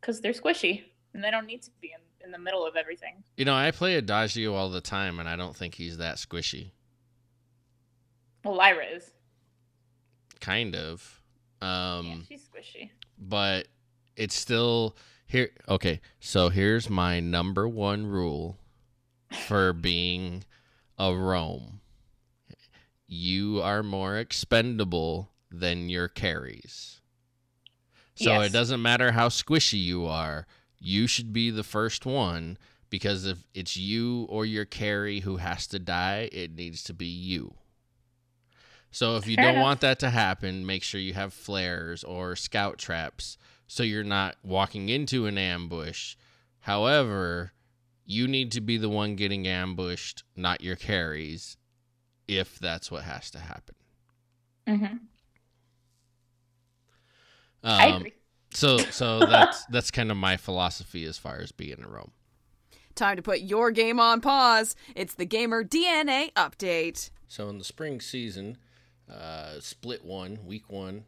because 0.00 0.20
they're 0.20 0.32
squishy 0.32 0.84
and 1.14 1.24
they 1.24 1.30
don't 1.30 1.46
need 1.46 1.62
to 1.62 1.70
be 1.80 1.88
in, 1.88 2.00
in 2.24 2.30
the 2.32 2.38
middle 2.38 2.66
of 2.66 2.76
everything. 2.76 3.22
You 3.36 3.44
know, 3.44 3.54
I 3.54 3.70
play 3.70 3.96
Adagio 3.96 4.54
all 4.54 4.70
the 4.70 4.80
time, 4.80 5.18
and 5.20 5.28
I 5.28 5.36
don't 5.36 5.54
think 5.56 5.74
he's 5.74 5.98
that 5.98 6.16
squishy. 6.16 6.70
Well, 8.44 8.54
Lyra 8.56 8.84
is. 8.86 9.10
Kind 10.40 10.74
of. 10.76 11.22
Um, 11.60 12.06
yeah, 12.06 12.36
she's 12.36 12.48
squishy. 12.48 12.90
but 13.18 13.68
it's 14.16 14.34
still 14.34 14.96
here. 15.26 15.50
Okay, 15.68 16.00
so 16.20 16.48
here's 16.50 16.90
my 16.90 17.20
number 17.20 17.66
one 17.68 18.06
rule 18.06 18.58
for 19.46 19.72
being 19.72 20.44
a 20.98 21.14
roam. 21.14 21.80
You 23.06 23.60
are 23.62 23.82
more 23.82 24.18
expendable 24.18 25.30
than 25.50 25.88
your 25.88 26.08
carries. 26.08 27.00
So 28.16 28.30
Yes. 28.32 28.48
it 28.48 28.52
doesn't 28.52 28.82
matter 28.82 29.12
how 29.12 29.28
squishy 29.28 29.82
you 29.82 30.06
are, 30.06 30.46
you 30.84 31.06
should 31.08 31.32
be 31.32 31.50
the 31.50 31.64
first 31.64 32.06
one 32.06 32.58
because 32.90 33.26
if 33.26 33.46
it's 33.54 33.76
you 33.76 34.24
or 34.30 34.46
your 34.46 34.66
carry 34.66 35.20
who 35.20 35.38
has 35.38 35.66
to 35.68 35.78
die, 35.80 36.28
it 36.32 36.54
needs 36.54 36.82
to 36.84 36.94
be 36.94 37.06
you. 37.06 37.54
So 38.90 39.16
if 39.16 39.26
you 39.26 39.36
Fair 39.36 39.38
don't 39.38 39.58
enough. 39.58 39.60
want 39.60 39.80
that 39.80 39.98
to 40.00 40.10
happen, 40.10 40.66
make 40.66 40.82
sure 40.82 41.00
you 41.00 41.14
have 41.14 41.34
flares 41.34 42.04
or 42.04 42.36
scout 42.36 42.78
traps 42.78 43.38
so 43.66 43.82
you're 43.82 44.04
not 44.04 44.36
walking 44.42 44.88
into 44.88 45.26
an 45.26 45.38
ambush. 45.38 46.16
However, 46.60 47.52
you 48.04 48.28
need 48.28 48.52
to 48.52 48.60
be 48.60 48.76
the 48.78 48.88
one 48.90 49.16
getting 49.16 49.46
ambushed, 49.46 50.24
not 50.36 50.60
your 50.62 50.76
carries, 50.76 51.56
if 52.28 52.58
that's 52.58 52.90
what 52.90 53.04
has 53.04 53.30
to 53.32 53.40
happen. 53.40 53.74
hmm 54.68 55.08
I 57.78 57.86
Um, 57.86 57.88
agree. 57.88 58.14
So 58.54 58.78
so 58.78 59.18
that's 59.26 59.64
that's 59.66 59.90
kind 59.90 60.10
of 60.10 60.16
my 60.16 60.36
philosophy 60.36 61.04
as 61.04 61.18
far 61.18 61.38
as 61.38 61.52
being 61.52 61.82
a 61.82 61.88
roam. 61.88 62.12
Time 62.94 63.16
to 63.16 63.22
put 63.22 63.40
your 63.40 63.70
game 63.70 63.98
on 63.98 64.20
pause. 64.20 64.76
It's 64.94 65.14
the 65.14 65.24
Gamer 65.24 65.64
DNA 65.64 66.32
update. 66.34 67.10
So 67.26 67.48
in 67.48 67.58
the 67.58 67.64
spring 67.64 68.00
season, 68.00 68.56
uh, 69.12 69.58
split 69.58 70.04
one, 70.04 70.38
week 70.44 70.70
one, 70.70 71.04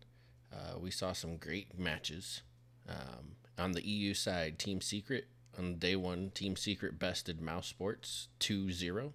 uh, 0.52 0.78
we 0.80 0.90
saw 0.90 1.12
some 1.12 1.37
great 1.37 1.78
matches. 1.78 2.42
Um, 2.88 3.37
on 3.56 3.72
the 3.72 3.87
EU 3.87 4.14
side, 4.14 4.59
Team 4.59 4.80
Secret 4.80 5.28
on 5.59 5.76
day 5.76 5.96
one, 5.96 6.30
Team 6.30 6.56
Secret 6.56 6.98
bested 6.98 7.40
Mouse 7.40 7.66
Sports 7.66 8.28
2-0. 8.40 9.12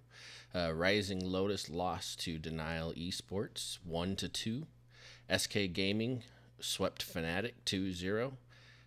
Uh, 0.54 0.72
Rising 0.72 1.24
Lotus 1.24 1.68
lost 1.70 2.20
to 2.20 2.38
Denial 2.38 2.92
Esports 2.92 3.78
1 3.84 4.16
to 4.16 4.28
2. 4.28 4.66
SK 5.36 5.58
Gaming 5.72 6.22
swept 6.62 7.04
Fnatic 7.04 7.52
2-0. 7.66 8.32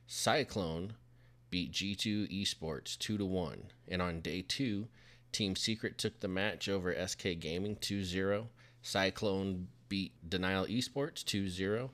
Cyclone 0.07 0.93
beat 1.49 1.71
G2 1.71 2.29
Esports 2.31 2.97
2 2.97 3.17
to 3.17 3.25
1. 3.25 3.63
And 3.87 4.01
on 4.01 4.21
day 4.21 4.43
2, 4.47 4.87
Team 5.31 5.55
Secret 5.55 5.97
took 5.97 6.19
the 6.19 6.27
match 6.27 6.69
over 6.69 6.95
SK 7.07 7.39
Gaming 7.39 7.75
2-0. 7.75 8.47
Cyclone 8.81 9.67
beat 9.89 10.11
Denial 10.27 10.65
Esports 10.65 11.23
2-0 11.23 11.89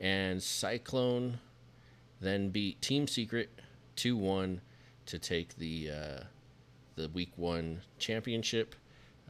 and 0.00 0.42
Cyclone 0.42 1.38
then 2.20 2.50
beat 2.50 2.80
Team 2.80 3.06
Secret 3.06 3.50
2-1 3.96 4.60
to 5.06 5.18
take 5.18 5.56
the 5.56 5.90
uh, 5.90 6.20
the 6.96 7.08
week 7.10 7.32
1 7.36 7.82
championship. 7.98 8.74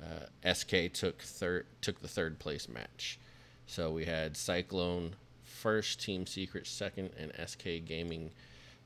Uh, 0.00 0.52
SK 0.52 0.92
took 0.92 1.22
third 1.22 1.66
took 1.80 2.00
the 2.00 2.08
third 2.08 2.38
place 2.38 2.68
match. 2.68 3.18
So 3.66 3.90
we 3.90 4.04
had 4.04 4.36
Cyclone 4.36 5.16
first, 5.56 6.00
Team 6.00 6.26
Secret 6.26 6.66
second, 6.66 7.10
and 7.18 7.32
SK 7.48 7.84
Gaming 7.84 8.30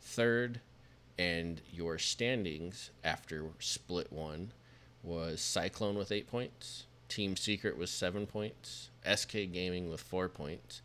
third. 0.01 0.61
And 1.19 1.61
your 1.71 1.99
standings 1.99 2.91
after 3.05 3.45
split 3.59 4.11
one 4.11 4.53
was 5.03 5.41
Cyclone 5.41 5.97
with 5.97 6.13
eight 6.13 6.31
points, 6.31 6.87
Team 7.09 7.37
Secret 7.37 7.77
with 7.77 7.91
seven 7.91 8.27
points, 8.27 8.89
SK 9.05 9.33
Gaming 9.53 9.91
with 9.91 10.01
four 10.01 10.29
points, 10.29 10.81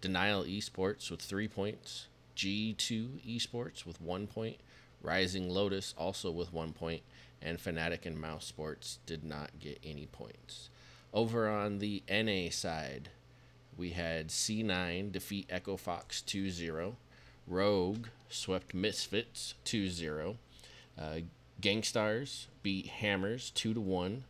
Denial 0.00 0.44
Esports 0.44 1.10
with 1.10 1.20
three 1.20 1.48
points, 1.48 2.06
G2 2.36 3.20
Esports 3.26 3.84
with 3.84 4.00
one 4.00 4.26
point, 4.26 4.58
Rising 5.02 5.48
Lotus 5.48 5.94
also 5.98 6.30
with 6.30 6.52
one 6.52 6.72
point, 6.72 7.02
and 7.42 7.58
Fnatic 7.58 8.06
and 8.06 8.20
Mouse 8.20 8.46
Sports 8.46 8.98
did 9.06 9.24
not 9.24 9.58
get 9.58 9.78
any 9.84 10.06
points. 10.06 10.70
Over 11.12 11.48
on 11.48 11.78
the 11.78 12.02
NA 12.08 12.50
side, 12.50 13.08
we 13.80 13.90
had 13.90 14.28
C9 14.28 15.10
defeat 15.10 15.46
Echo 15.48 15.78
Fox 15.78 16.20
2 16.20 16.50
0. 16.50 16.96
Rogue 17.46 18.08
swept 18.28 18.74
Misfits 18.74 19.54
2 19.64 19.88
0. 19.88 20.36
Uh, 20.98 21.20
GankStars 21.62 22.46
beat 22.62 22.86
Hammers 22.86 23.50
2 23.52 23.80
1. 23.80 24.24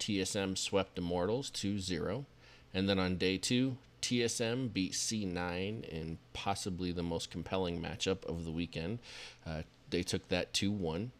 TSM 0.00 0.58
swept 0.58 0.98
Immortals 0.98 1.50
2 1.50 1.78
0. 1.78 2.26
And 2.74 2.88
then 2.88 2.98
on 2.98 3.16
day 3.16 3.38
two, 3.38 3.76
TSM 4.02 4.72
beat 4.72 4.92
C9 4.92 5.88
in 5.88 6.18
possibly 6.32 6.90
the 6.90 7.04
most 7.04 7.30
compelling 7.30 7.80
matchup 7.80 8.24
of 8.26 8.44
the 8.44 8.50
weekend. 8.50 8.98
Uh, 9.46 9.62
they 9.88 10.02
took 10.02 10.26
that 10.28 10.52
2 10.52 10.72
1. 10.72 11.12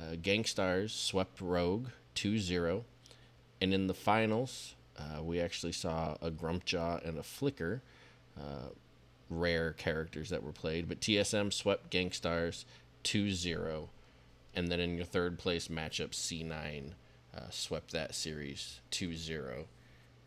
Uh, 0.00 0.04
GankStars 0.16 0.90
swept 0.90 1.40
Rogue 1.40 1.86
2 2.16 2.40
0. 2.40 2.84
And 3.60 3.72
in 3.72 3.86
the 3.86 3.94
finals, 3.94 4.74
uh, 4.98 5.22
we 5.22 5.40
actually 5.40 5.72
saw 5.72 6.16
a 6.20 6.30
Grumpjaw 6.30 7.06
and 7.06 7.18
a 7.18 7.22
Flicker, 7.22 7.82
uh, 8.38 8.70
rare 9.30 9.72
characters 9.72 10.30
that 10.30 10.42
were 10.42 10.52
played. 10.52 10.88
But 10.88 11.00
TSM 11.00 11.52
swept 11.52 11.90
GankStars 11.90 12.64
2 13.04 13.30
0. 13.32 13.88
And 14.54 14.68
then 14.68 14.80
in 14.80 14.96
your 14.96 15.06
third 15.06 15.38
place 15.38 15.68
matchup, 15.68 16.10
C9 16.10 16.92
uh, 17.36 17.40
swept 17.50 17.92
that 17.92 18.14
series 18.14 18.80
2 18.90 19.14
0. 19.14 19.66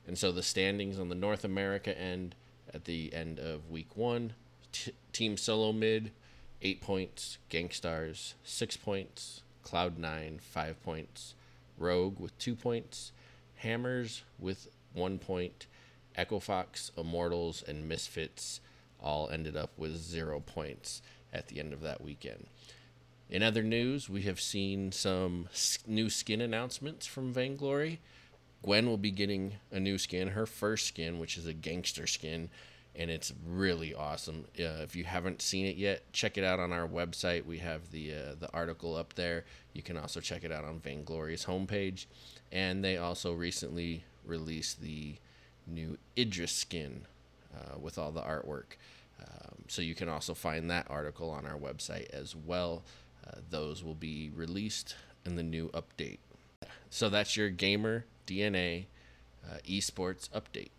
And 0.08 0.18
so 0.18 0.32
the 0.32 0.44
standings 0.44 1.00
on 1.00 1.10
the 1.10 1.16
North 1.16 1.44
America 1.44 1.98
end 2.00 2.36
at 2.74 2.86
the 2.86 3.14
end 3.14 3.40
of 3.40 3.70
week 3.70 3.98
one 3.98 4.34
t- 4.72 4.94
Team 5.12 5.38
Solo 5.38 5.72
Mid, 5.72 6.12
8 6.62 6.82
points. 6.82 7.38
GankStars, 7.50 8.34
6 8.44 8.78
points. 8.78 9.42
Cloud9, 9.66 10.42
5 10.42 10.84
points. 10.84 11.36
Rogue 11.78 12.20
with 12.20 12.38
2 12.40 12.56
points. 12.56 13.12
Hammers 13.62 14.24
with 14.40 14.68
1 14.94 15.20
point. 15.20 15.68
Echo 16.16 16.40
Fox, 16.40 16.92
Immortals, 16.98 17.64
and 17.66 17.88
Misfits 17.88 18.60
all 19.02 19.30
ended 19.30 19.56
up 19.56 19.72
with 19.78 19.96
0 19.96 20.42
points 20.42 21.02
at 21.32 21.48
the 21.48 21.60
end 21.60 21.72
of 21.72 21.82
that 21.82 22.02
weekend. 22.02 22.48
In 23.30 23.42
other 23.42 23.64
news, 23.64 24.10
we 24.10 24.24
have 24.24 24.42
seen 24.42 24.92
some 24.92 25.48
new 25.88 26.10
skin 26.10 26.42
announcements 26.42 27.06
from 27.06 27.32
Vainglory. 27.32 28.00
Gwen 28.62 28.88
will 28.88 28.98
be 28.98 29.10
getting 29.10 29.54
a 29.72 29.80
new 29.80 29.98
skin, 29.98 30.30
her 30.30 30.46
first 30.46 30.86
skin, 30.86 31.18
which 31.18 31.38
is 31.38 31.48
a 31.48 31.54
gangster 31.54 32.06
skin, 32.08 32.50
and 32.96 33.10
it's 33.10 33.34
really 33.48 33.94
awesome. 33.94 34.46
Uh, 34.60 34.84
if 34.84 34.96
you 34.96 35.04
haven't 35.04 35.42
seen 35.42 35.66
it 35.66 35.78
yet, 35.78 36.12
check 36.12 36.38
it 36.38 36.44
out 36.44 36.60
on 36.60 36.74
our 36.74 36.88
website. 36.88 37.46
We 37.46 37.60
have 37.60 37.92
the 37.92 38.14
uh, 38.14 38.36
the 38.40 38.52
article 38.54 38.96
up 38.96 39.14
there. 39.14 39.46
You 39.74 39.82
can 39.82 39.98
also 39.98 40.20
check 40.20 40.44
it 40.44 40.52
out 40.52 40.66
on 40.66 40.80
Vainglory's 40.80 41.46
homepage, 41.46 42.06
and 42.52 42.84
they 42.84 42.98
also 42.98 43.34
recently 43.34 44.04
released 44.26 44.82
the 44.82 45.16
new 45.68 45.98
Idris 46.18 46.52
skin 46.52 47.06
uh, 47.56 47.80
with 47.80 47.98
all 47.98 48.12
the 48.12 48.22
artwork. 48.22 48.78
Um, 49.20 49.66
so 49.68 49.82
you 49.82 49.96
can 49.96 50.10
also 50.10 50.34
find 50.34 50.70
that 50.70 50.88
article 50.90 51.30
on 51.30 51.46
our 51.46 51.58
website 51.58 52.10
as 52.10 52.36
well. 52.36 52.84
Uh, 53.26 53.40
those 53.50 53.84
will 53.84 53.96
be 53.96 54.32
released 54.36 54.96
in 55.26 55.36
the 55.36 55.44
new 55.44 55.70
update. 55.70 56.18
So 56.90 57.10
that's 57.10 57.38
your 57.38 57.50
gamer 57.50 58.06
DNA 58.28 58.86
uh, 59.50 59.58
esports 59.68 60.30
update. 60.30 60.72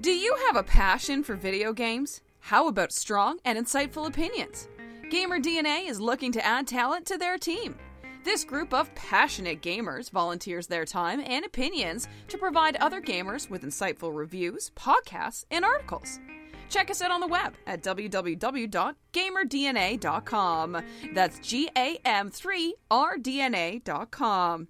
Do 0.00 0.10
you 0.10 0.34
have 0.46 0.56
a 0.56 0.62
passion 0.62 1.22
for 1.22 1.36
video 1.36 1.72
games? 1.72 2.20
How 2.40 2.68
about 2.68 2.92
strong 2.92 3.38
and 3.46 3.58
insightful 3.58 4.06
opinions? 4.06 4.68
Gamer 5.10 5.40
DNA 5.40 5.88
is 5.88 5.98
looking 6.00 6.32
to 6.32 6.44
add 6.44 6.66
talent 6.66 7.06
to 7.06 7.16
their 7.16 7.38
team. 7.38 7.74
This 8.22 8.44
group 8.44 8.74
of 8.74 8.94
passionate 8.94 9.62
gamers 9.62 10.10
volunteers 10.10 10.66
their 10.66 10.84
time 10.84 11.22
and 11.24 11.46
opinions 11.46 12.08
to 12.28 12.36
provide 12.36 12.76
other 12.76 13.00
gamers 13.00 13.48
with 13.48 13.62
insightful 13.62 14.14
reviews, 14.14 14.70
podcasts, 14.76 15.46
and 15.50 15.64
articles. 15.64 16.20
Check 16.68 16.90
us 16.90 17.00
out 17.00 17.12
on 17.12 17.20
the 17.20 17.26
web 17.26 17.54
at 17.66 17.82
www.gamerdna.com. 17.82 20.82
That's 21.14 21.38
G 21.38 21.70
A 21.76 21.98
M 22.04 22.30
3 22.30 22.74
RDNA.com. 22.90 24.68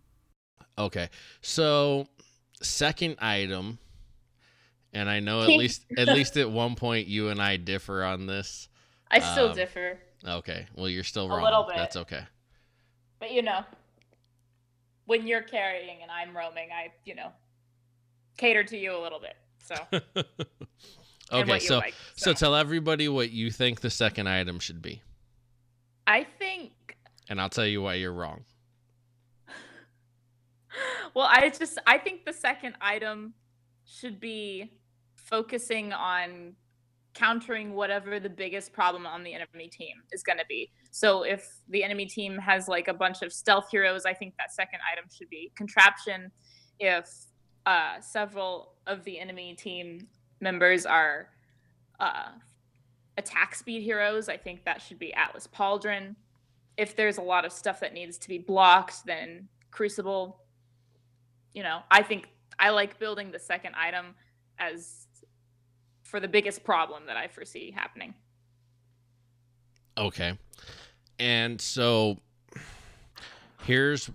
Okay, 0.79 1.09
so 1.41 2.07
second 2.62 3.17
item, 3.19 3.79
and 4.92 5.09
I 5.11 5.20
know 5.20 5.42
at 5.42 5.49
least 5.49 5.85
at 5.96 6.09
least 6.09 6.37
at 6.37 6.51
one 6.51 6.75
point 6.75 7.07
you 7.07 7.29
and 7.29 7.40
I 7.40 7.57
differ 7.57 8.05
on 8.05 8.27
this. 8.27 8.68
I 9.11 9.20
still 9.20 9.51
Um, 9.51 9.55
differ, 9.57 9.99
Okay, 10.27 10.66
well 10.75 10.88
you're 10.88 11.05
still 11.05 11.29
wrong. 11.29 11.40
A 11.40 11.44
little 11.44 11.64
bit. 11.64 11.77
That's 11.77 11.96
okay. 11.96 12.25
but 13.20 13.31
you 13.33 13.42
know, 13.42 13.64
when 15.05 15.27
you're 15.27 15.42
carrying 15.42 16.03
and 16.03 16.11
I'm 16.11 16.37
roaming, 16.37 16.70
I 16.72 16.92
you 17.05 17.14
know 17.14 17.33
cater 18.37 18.64
to 18.64 18.77
you 18.77 18.96
a 18.96 19.01
little 19.01 19.20
bit. 19.20 19.37
So 19.62 19.75
okay, 21.33 21.51
what 21.51 21.62
you 21.62 21.68
so 21.68 21.83
so 22.16 22.33
tell 22.33 22.55
everybody 22.55 23.09
what 23.09 23.31
you 23.31 23.51
think 23.51 23.81
the 23.81 23.90
second 23.90 24.29
item 24.29 24.59
should 24.59 24.83
be, 24.83 25.03
I 26.07 26.25
think 26.25 26.72
and 27.29 27.40
I'll 27.40 27.49
tell 27.51 27.66
you 27.66 27.83
why 27.83 27.94
you're 27.94 28.12
wrong. 28.12 28.44
well, 31.14 31.27
I 31.31 31.49
just 31.51 31.79
I 31.87 31.99
think 31.99 32.25
the 32.25 32.33
second 32.33 32.75
item 32.81 33.35
should 33.87 34.20
be 34.20 34.72
focusing 35.14 35.92
on 35.92 36.55
countering 37.14 37.72
whatever 37.72 38.20
the 38.20 38.29
biggest 38.29 38.72
problem 38.72 39.07
on 39.07 39.25
the 39.25 39.33
enemy 39.33 39.68
team 39.68 39.96
is 40.12 40.22
going 40.22 40.38
to 40.38 40.44
be. 40.49 40.70
So 40.90 41.22
if 41.22 41.61
the 41.68 41.83
enemy 41.83 42.05
team 42.05 42.37
has 42.38 42.68
like 42.68 42.88
a 42.88 42.94
bunch 42.94 43.22
of 43.22 43.33
stealth 43.33 43.68
heroes, 43.70 44.05
I 44.05 44.12
think 44.12 44.35
that 44.38 44.53
second 44.53 44.81
item 44.92 45.09
should 45.11 45.31
be 45.31 45.51
contraption. 45.57 46.31
If 46.79 47.09
uh, 47.64 48.01
several 48.01 48.75
of 48.87 49.03
the 49.05 49.18
enemy 49.18 49.55
team 49.55 50.07
members 50.40 50.85
are 50.85 51.31
uh, 51.99 52.33
attack 53.16 53.55
speed 53.55 53.83
heroes, 53.83 54.29
I 54.29 54.37
think 54.37 54.64
that 54.64 54.83
should 54.83 54.99
be 54.99 55.14
Atlas 55.14 55.46
Pauldron. 55.46 56.16
If 56.77 56.94
there's 56.94 57.16
a 57.16 57.22
lot 57.22 57.46
of 57.46 57.53
stuff 57.53 57.81
that 57.81 57.94
needs 57.94 58.18
to 58.18 58.29
be 58.29 58.38
blocked, 58.38 59.07
then 59.07 59.49
Crucible. 59.70 60.40
You 61.55 61.62
know, 61.62 61.81
I 61.90 62.03
think 62.03 62.29
I 62.59 62.71
like 62.71 62.99
building 62.99 63.31
the 63.33 63.38
second 63.38 63.75
item 63.75 64.14
as 64.59 65.07
for 66.03 66.21
the 66.21 66.29
biggest 66.29 66.64
problem 66.64 67.07
that 67.07 67.16
I 67.16 67.29
foresee 67.29 67.71
happening. 67.71 68.14
Okay. 69.99 70.38
And 71.19 71.61
so 71.61 72.19
here's 73.64 74.11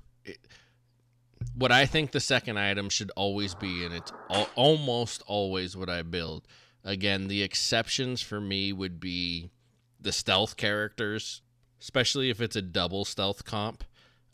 what 1.55 1.71
I 1.71 1.85
think 1.85 2.11
the 2.11 2.19
second 2.19 2.57
item 2.57 2.89
should 2.89 3.11
always 3.15 3.55
be, 3.55 3.83
and 3.83 3.93
it's 3.93 4.11
al- 4.29 4.49
almost 4.55 5.21
always 5.27 5.75
what 5.75 5.89
I 5.89 6.01
build. 6.03 6.47
Again, 6.83 7.27
the 7.27 7.43
exceptions 7.43 8.21
for 8.21 8.39
me 8.39 8.71
would 8.73 8.99
be 8.99 9.49
the 9.99 10.11
stealth 10.11 10.57
characters, 10.57 11.41
especially 11.79 12.29
if 12.29 12.41
it's 12.41 12.55
a 12.55 12.61
double 12.61 13.05
stealth 13.05 13.43
comp. 13.45 13.83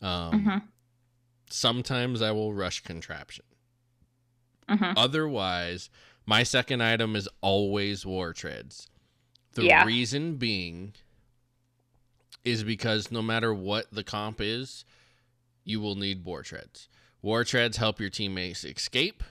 Um, 0.00 0.44
Mhm. 0.44 0.62
Sometimes 1.50 2.20
I 2.22 2.30
will 2.30 2.52
rush 2.52 2.80
contraption. 2.82 3.44
Mhm. 4.68 4.94
Otherwise, 4.96 5.90
my 6.26 6.42
second 6.42 6.82
item 6.82 7.16
is 7.16 7.28
always 7.40 8.04
war 8.04 8.32
treads. 8.32 8.88
The 9.52 9.64
Yeah. 9.64 9.84
reason 9.84 10.36
being 10.36 10.94
is 12.44 12.62
because 12.64 13.10
no 13.10 13.22
matter 13.22 13.52
what 13.52 13.90
the 13.92 14.04
comp 14.04 14.40
is, 14.40 14.84
you 15.64 15.80
will 15.80 15.94
need 15.96 16.24
war 16.24 16.42
treads. 16.42 16.88
War 17.22 17.44
treads 17.44 17.76
help 17.78 17.98
your 18.00 18.10
teammates 18.10 18.64
escape, 18.64 19.22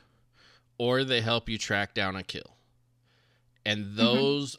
or 0.77 1.03
they 1.03 1.21
help 1.21 1.47
you 1.49 1.57
track 1.57 1.93
down 1.93 2.15
a 2.15 2.23
kill. 2.23 2.57
And 3.65 3.95
those 3.95 4.57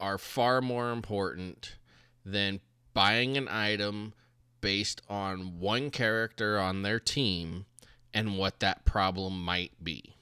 are 0.00 0.18
far 0.18 0.60
more 0.60 0.90
important 0.90 1.76
than 2.24 2.60
buying 2.94 3.36
an 3.36 3.48
item 3.48 4.14
based 4.60 5.00
on 5.08 5.58
one 5.58 5.90
character 5.90 6.58
on 6.58 6.82
their 6.82 7.00
team 7.00 7.66
and 8.14 8.38
what 8.38 8.60
that 8.60 8.84
problem 8.84 9.42
might 9.44 9.72
be. 9.82 10.14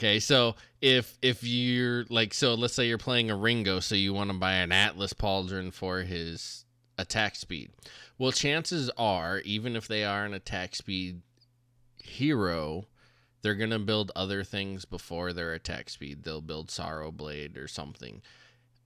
Okay, 0.00 0.18
so 0.18 0.54
if 0.80 1.18
if 1.20 1.44
you're 1.44 2.06
like 2.08 2.32
so 2.32 2.54
let's 2.54 2.72
say 2.72 2.88
you're 2.88 2.96
playing 2.96 3.30
a 3.30 3.36
Ringo, 3.36 3.80
so 3.80 3.94
you 3.94 4.14
want 4.14 4.30
to 4.30 4.36
buy 4.38 4.54
an 4.54 4.72
Atlas 4.72 5.12
Pauldron 5.12 5.74
for 5.74 5.98
his 6.00 6.64
attack 6.96 7.36
speed. 7.36 7.70
Well, 8.16 8.32
chances 8.32 8.90
are, 8.96 9.40
even 9.40 9.76
if 9.76 9.86
they 9.86 10.02
are 10.02 10.24
an 10.24 10.32
attack 10.32 10.74
speed 10.74 11.20
hero, 11.98 12.86
they're 13.42 13.54
gonna 13.54 13.78
build 13.78 14.10
other 14.16 14.42
things 14.42 14.86
before 14.86 15.34
their 15.34 15.52
attack 15.52 15.90
speed. 15.90 16.22
They'll 16.22 16.40
build 16.40 16.70
Sorrow 16.70 17.12
Blade 17.12 17.58
or 17.58 17.68
something. 17.68 18.22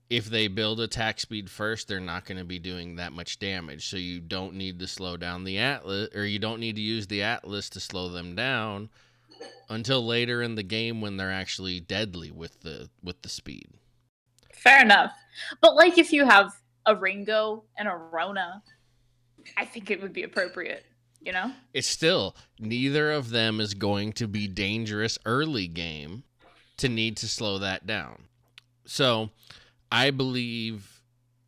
If 0.09 0.25
they 0.25 0.47
build 0.47 0.79
attack 0.79 1.19
speed 1.19 1.49
first, 1.49 1.87
they're 1.87 1.99
not 1.99 2.25
going 2.25 2.37
to 2.37 2.43
be 2.43 2.59
doing 2.59 2.97
that 2.97 3.11
much 3.11 3.39
damage. 3.39 3.89
So 3.89 3.97
you 3.97 4.19
don't 4.19 4.53
need 4.53 4.79
to 4.79 4.87
slow 4.87 5.17
down 5.17 5.43
the 5.43 5.57
Atlas, 5.57 6.09
or 6.15 6.25
you 6.25 6.37
don't 6.37 6.59
need 6.59 6.75
to 6.75 6.81
use 6.81 7.07
the 7.07 7.23
Atlas 7.23 7.69
to 7.71 7.79
slow 7.79 8.09
them 8.09 8.35
down 8.35 8.89
until 9.69 10.05
later 10.05 10.41
in 10.41 10.55
the 10.55 10.63
game 10.63 11.01
when 11.01 11.17
they're 11.17 11.31
actually 11.31 11.79
deadly 11.79 12.31
with 12.31 12.61
the 12.61 12.89
with 13.03 13.21
the 13.23 13.29
speed. 13.29 13.67
Fair 14.53 14.81
enough. 14.81 15.11
But 15.61 15.75
like 15.75 15.97
if 15.97 16.13
you 16.13 16.25
have 16.25 16.51
a 16.85 16.95
Ringo 16.95 17.63
and 17.77 17.87
a 17.87 17.95
Rona, 17.95 18.63
I 19.57 19.65
think 19.65 19.91
it 19.91 20.01
would 20.01 20.13
be 20.13 20.23
appropriate, 20.23 20.85
you 21.21 21.31
know? 21.31 21.51
It's 21.73 21.87
still 21.87 22.35
neither 22.59 23.11
of 23.11 23.29
them 23.29 23.59
is 23.59 23.73
going 23.73 24.13
to 24.13 24.27
be 24.27 24.47
dangerous 24.47 25.17
early 25.25 25.67
game 25.67 26.23
to 26.77 26.89
need 26.89 27.17
to 27.17 27.27
slow 27.27 27.57
that 27.59 27.85
down. 27.85 28.23
So, 28.85 29.31
I 29.91 30.11
believe 30.11 31.01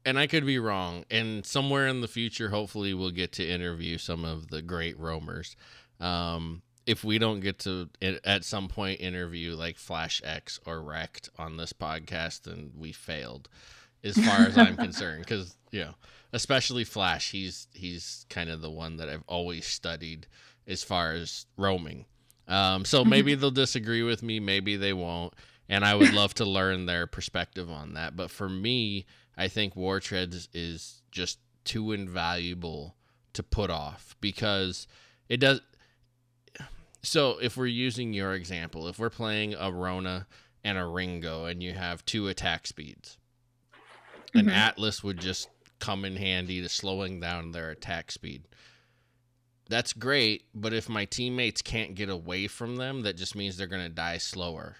and 0.05 0.17
I 0.17 0.27
could 0.27 0.45
be 0.45 0.59
wrong 0.59 1.03
and 1.11 1.45
somewhere 1.45 1.87
in 1.87 2.01
the 2.01 2.07
future 2.07 2.49
hopefully 2.49 2.93
we'll 2.93 3.11
get 3.11 3.33
to 3.33 3.47
interview 3.47 3.97
some 3.97 4.23
of 4.23 4.49
the 4.49 4.61
great 4.61 4.97
roamers. 4.99 5.55
Um 5.99 6.61
if 6.87 7.03
we 7.03 7.19
don't 7.19 7.41
get 7.41 7.59
to 7.59 7.89
at 8.23 8.45
some 8.45 8.69
point 8.69 9.01
interview 9.01 9.55
like 9.55 9.77
Flash 9.77 10.21
X 10.23 10.59
or 10.65 10.81
Wrecked 10.81 11.29
on 11.37 11.57
this 11.57 11.73
podcast, 11.73 12.43
then 12.43 12.71
we 12.75 12.93
failed, 12.93 13.49
as 14.05 14.17
far 14.17 14.47
as 14.47 14.57
I'm 14.57 14.77
concerned. 14.77 15.19
Because 15.19 15.57
you 15.69 15.81
know, 15.81 15.95
especially 16.31 16.85
Flash, 16.85 17.31
he's 17.31 17.67
he's 17.73 18.25
kind 18.29 18.49
of 18.49 18.61
the 18.61 18.71
one 18.71 18.97
that 18.97 19.09
I've 19.09 19.25
always 19.27 19.67
studied 19.67 20.27
as 20.65 20.81
far 20.81 21.11
as 21.11 21.45
roaming. 21.57 22.05
Um, 22.47 22.85
so 22.85 23.03
maybe 23.05 23.35
they'll 23.35 23.51
disagree 23.51 24.03
with 24.03 24.23
me, 24.23 24.39
maybe 24.39 24.77
they 24.77 24.93
won't, 24.93 25.33
and 25.69 25.83
I 25.85 25.95
would 25.95 26.13
love 26.13 26.33
to 26.35 26.45
learn 26.45 26.85
their 26.85 27.07
perspective 27.07 27.69
on 27.69 27.93
that. 27.93 28.15
But 28.15 28.31
for 28.31 28.49
me, 28.49 29.05
I 29.37 29.47
think 29.47 29.75
War 29.75 29.99
Treads 29.99 30.49
is 30.53 31.01
just 31.11 31.39
too 31.63 31.91
invaluable 31.91 32.95
to 33.33 33.43
put 33.43 33.69
off 33.69 34.15
because 34.21 34.87
it 35.29 35.37
does 35.37 35.61
so 37.03 37.37
if 37.41 37.55
we're 37.55 37.67
using 37.67 38.13
your 38.13 38.33
example, 38.33 38.87
if 38.87 38.99
we're 38.99 39.09
playing 39.09 39.53
a 39.53 39.71
Rona 39.71 40.27
and 40.63 40.77
a 40.77 40.85
Ringo 40.85 41.45
and 41.45 41.61
you 41.61 41.73
have 41.73 42.03
two 42.05 42.27
attack 42.27 42.67
speeds, 42.67 43.17
an 44.33 44.47
Mhm. 44.47 44.51
Atlas 44.51 45.03
would 45.03 45.19
just 45.19 45.49
come 45.79 46.03
in 46.03 46.15
handy 46.15 46.61
to 46.61 46.69
slowing 46.69 47.19
down 47.19 47.51
their 47.51 47.69
attack 47.69 48.11
speed. 48.11 48.43
That's 49.69 49.93
great, 49.93 50.45
but 50.53 50.73
if 50.73 50.89
my 50.89 51.05
teammates 51.05 51.61
can't 51.61 51.93
get 51.95 52.09
away 52.09 52.47
from 52.47 52.77
them, 52.77 53.01
that 53.01 53.17
just 53.17 53.35
means 53.35 53.57
they're 53.57 53.67
going 53.67 53.83
to 53.83 53.89
die 53.89 54.17
slower. 54.17 54.77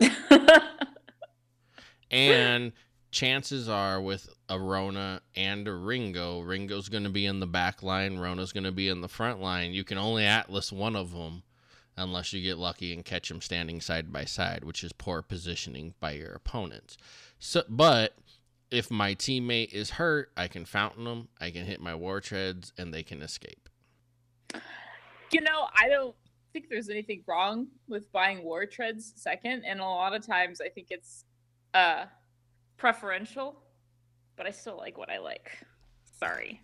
And 2.10 2.72
chances 3.10 3.68
are 3.68 4.00
with 4.00 4.28
a 4.48 4.58
Rona 4.58 5.20
and 5.36 5.68
a 5.68 5.74
Ringo, 5.74 6.40
Ringo's 6.40 6.88
going 6.88 7.04
to 7.04 7.10
be 7.10 7.26
in 7.26 7.40
the 7.40 7.46
back 7.46 7.82
line, 7.82 8.18
Rona's 8.18 8.52
going 8.52 8.64
to 8.64 8.72
be 8.72 8.88
in 8.88 9.00
the 9.00 9.08
front 9.08 9.40
line. 9.40 9.72
You 9.72 9.84
can 9.84 9.98
only 9.98 10.24
Atlas 10.24 10.72
one 10.72 10.96
of 10.96 11.12
them 11.12 11.42
unless 11.96 12.32
you 12.32 12.42
get 12.42 12.58
lucky 12.58 12.94
and 12.94 13.04
catch 13.04 13.28
them 13.28 13.40
standing 13.40 13.80
side 13.80 14.12
by 14.12 14.24
side, 14.24 14.64
which 14.64 14.84
is 14.84 14.92
poor 14.92 15.20
positioning 15.20 15.94
by 16.00 16.12
your 16.12 16.32
opponents. 16.32 16.96
So, 17.38 17.64
but 17.68 18.16
if 18.70 18.90
my 18.90 19.14
teammate 19.14 19.72
is 19.72 19.90
hurt, 19.90 20.30
I 20.36 20.48
can 20.48 20.64
fountain 20.64 21.04
them, 21.04 21.28
I 21.40 21.50
can 21.50 21.64
hit 21.64 21.80
my 21.80 21.94
war 21.94 22.20
treads, 22.20 22.72
and 22.78 22.94
they 22.94 23.02
can 23.02 23.20
escape. 23.20 23.68
you 25.32 25.40
know, 25.40 25.68
I 25.74 25.88
don't 25.88 26.14
think 26.52 26.66
there's 26.68 26.88
anything 26.88 27.22
wrong 27.26 27.68
with 27.88 28.10
buying 28.12 28.42
war 28.44 28.66
treads 28.66 29.12
second, 29.16 29.64
and 29.66 29.80
a 29.80 29.84
lot 29.84 30.14
of 30.14 30.26
times 30.26 30.60
I 30.60 30.68
think 30.68 30.88
it's 30.90 31.24
uh 31.74 32.04
preferential, 32.76 33.62
but 34.36 34.46
I 34.46 34.50
still 34.50 34.76
like 34.76 34.98
what 34.98 35.10
I 35.10 35.18
like. 35.18 35.50
Sorry. 36.18 36.60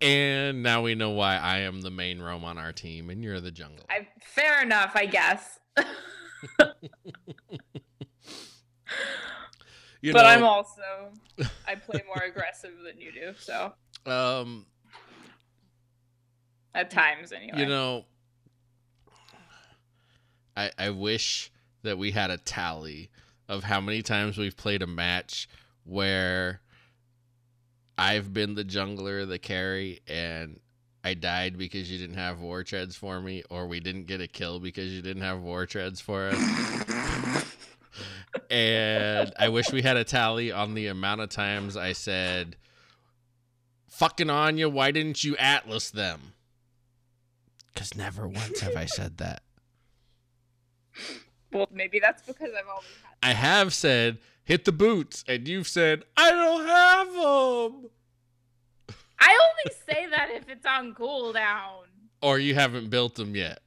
And 0.00 0.62
now 0.62 0.82
we 0.82 0.94
know 0.94 1.10
why 1.10 1.36
I 1.36 1.58
am 1.60 1.80
the 1.80 1.90
main 1.90 2.20
roam 2.20 2.44
on 2.44 2.58
our 2.58 2.72
team 2.72 3.10
and 3.10 3.22
you're 3.22 3.40
the 3.40 3.52
jungle. 3.52 3.86
I 3.88 4.08
fair 4.22 4.62
enough, 4.62 4.92
I 4.94 5.06
guess. 5.06 5.60
You 10.04 10.12
but 10.12 10.24
know, 10.24 10.28
I'm 10.28 10.44
also 10.44 10.82
I 11.66 11.76
play 11.76 12.02
more 12.06 12.22
aggressive 12.28 12.72
than 12.84 13.00
you 13.00 13.10
do, 13.10 13.32
so 13.38 13.72
um, 14.04 14.66
at 16.74 16.90
times 16.90 17.32
anyway. 17.32 17.58
you 17.58 17.64
know, 17.64 18.04
I 20.56 20.70
I 20.78 20.90
wish 20.90 21.50
that 21.82 21.98
we 21.98 22.12
had 22.12 22.30
a 22.30 22.38
tally 22.38 23.10
of 23.48 23.64
how 23.64 23.80
many 23.80 24.02
times 24.02 24.38
we've 24.38 24.56
played 24.56 24.82
a 24.82 24.86
match 24.86 25.48
where 25.84 26.60
I've 27.96 28.32
been 28.32 28.54
the 28.54 28.64
jungler, 28.64 29.28
the 29.28 29.38
carry, 29.38 30.00
and 30.08 30.58
I 31.04 31.14
died 31.14 31.58
because 31.58 31.90
you 31.90 31.98
didn't 31.98 32.16
have 32.16 32.40
war 32.40 32.64
treads 32.64 32.96
for 32.96 33.20
me, 33.20 33.44
or 33.50 33.66
we 33.66 33.78
didn't 33.78 34.06
get 34.06 34.20
a 34.20 34.26
kill 34.26 34.58
because 34.58 34.90
you 34.90 35.02
didn't 35.02 35.22
have 35.22 35.40
war 35.40 35.66
treads 35.66 36.00
for 36.00 36.30
us. 36.32 37.44
and 38.50 39.32
I 39.38 39.48
wish 39.50 39.70
we 39.70 39.82
had 39.82 39.96
a 39.96 40.04
tally 40.04 40.50
on 40.50 40.74
the 40.74 40.88
amount 40.88 41.20
of 41.20 41.28
times 41.28 41.76
I 41.76 41.92
said, 41.92 42.56
fucking 43.86 44.30
Anya, 44.30 44.68
why 44.68 44.90
didn't 44.90 45.22
you 45.22 45.36
Atlas 45.36 45.90
them? 45.90 46.32
Because 47.72 47.94
never 47.94 48.26
once 48.26 48.60
have 48.60 48.76
I 48.76 48.86
said 48.86 49.18
that. 49.18 49.43
Well, 51.54 51.68
maybe 51.72 52.00
that's 52.00 52.22
because 52.22 52.50
I've 52.58 52.68
always 52.68 52.88
had. 53.22 53.30
I 53.30 53.32
have 53.32 53.72
said, 53.72 54.18
hit 54.42 54.64
the 54.64 54.72
boots, 54.72 55.24
and 55.28 55.46
you've 55.46 55.68
said, 55.68 56.02
I 56.16 56.30
don't 56.30 56.66
have 56.66 57.12
them. 57.12 57.90
I 59.20 59.38
only 59.48 59.76
say 59.86 60.06
that 60.10 60.30
if 60.32 60.48
it's 60.48 60.66
on 60.66 60.94
cooldown. 60.94 61.84
Or 62.20 62.40
you 62.40 62.54
haven't 62.54 62.90
built 62.90 63.14
them 63.14 63.36
yet. 63.36 63.60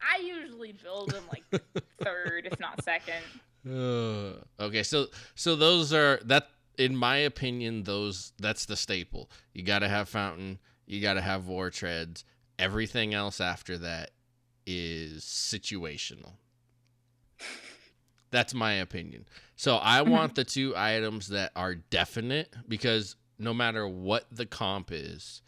I 0.00 0.20
usually 0.20 0.72
build 0.72 1.10
them 1.10 1.24
like 1.28 1.44
third, 2.00 2.48
if 2.50 2.60
not 2.60 2.82
second. 2.84 3.22
Uh, 3.68 4.34
okay, 4.62 4.84
so 4.84 5.06
so 5.34 5.56
those 5.56 5.92
are 5.92 6.20
that 6.24 6.48
in 6.78 6.96
my 6.96 7.16
opinion 7.16 7.82
those 7.82 8.32
that's 8.38 8.66
the 8.66 8.76
staple. 8.76 9.28
You 9.52 9.64
got 9.64 9.80
to 9.80 9.88
have 9.88 10.08
fountain, 10.08 10.58
you 10.86 11.02
got 11.02 11.14
to 11.14 11.20
have 11.20 11.48
war 11.48 11.70
treads. 11.70 12.24
Everything 12.58 13.12
else 13.12 13.40
after 13.40 13.76
that 13.78 14.10
is 14.66 15.24
situational. 15.24 16.34
That's 18.30 18.54
my 18.54 18.74
opinion. 18.74 19.26
So 19.56 19.76
I 19.76 20.02
want 20.02 20.34
the 20.34 20.44
two 20.44 20.74
items 20.76 21.28
that 21.28 21.52
are 21.56 21.74
definite 21.74 22.54
because 22.68 23.16
no 23.38 23.54
matter 23.54 23.88
what 23.88 24.26
the 24.30 24.46
comp 24.46 24.90
is, 24.92 25.42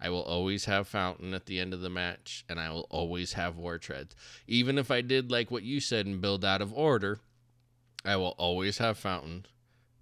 I 0.00 0.10
will 0.10 0.22
always 0.22 0.66
have 0.66 0.86
fountain 0.86 1.32
at 1.32 1.46
the 1.46 1.58
end 1.58 1.72
of 1.72 1.80
the 1.80 1.90
match 1.90 2.44
and 2.48 2.60
I 2.60 2.70
will 2.70 2.86
always 2.90 3.32
have 3.32 3.56
war 3.56 3.78
treads. 3.78 4.14
Even 4.46 4.78
if 4.78 4.90
I 4.90 5.00
did 5.00 5.30
like 5.30 5.50
what 5.50 5.62
you 5.62 5.80
said 5.80 6.06
and 6.06 6.20
build 6.20 6.44
out 6.44 6.60
of 6.60 6.74
order, 6.74 7.20
I 8.04 8.16
will 8.16 8.34
always 8.38 8.78
have 8.78 8.98
fountain 8.98 9.46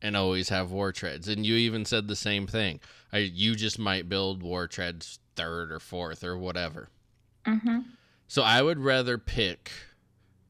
and 0.03 0.17
always 0.17 0.49
have 0.49 0.71
war 0.71 0.93
treads. 0.93 1.29
And 1.29 1.47
you 1.47 1.55
even 1.55 1.85
said 1.85 2.09
the 2.09 2.17
same 2.17 2.47
thing. 2.47 2.81
I 3.13 3.19
you 3.19 3.55
just 3.55 3.79
might 3.79 4.09
build 4.09 4.43
war 4.43 4.67
treads 4.67 5.21
third 5.37 5.71
or 5.71 5.81
fourth 5.81 6.25
or 6.25 6.37
whatever. 6.37 6.89
Mm-hmm. 7.47 7.81
So 8.27 8.43
I 8.43 8.63
would 8.63 8.81
rather 8.81 9.17
pick 9.17 9.71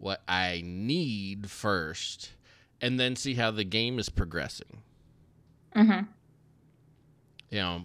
what 0.05 0.21
I 0.29 0.61
need 0.63 1.51
first 1.51 2.33
and 2.79 3.01
then 3.01 3.17
see 3.17 3.33
how 3.33 3.51
the 3.51 3.65
game 3.65 3.99
is 3.99 4.11
progressing. 4.11 4.83
Mm-hmm. 5.75 6.05
You 7.49 7.59
know, 7.59 7.85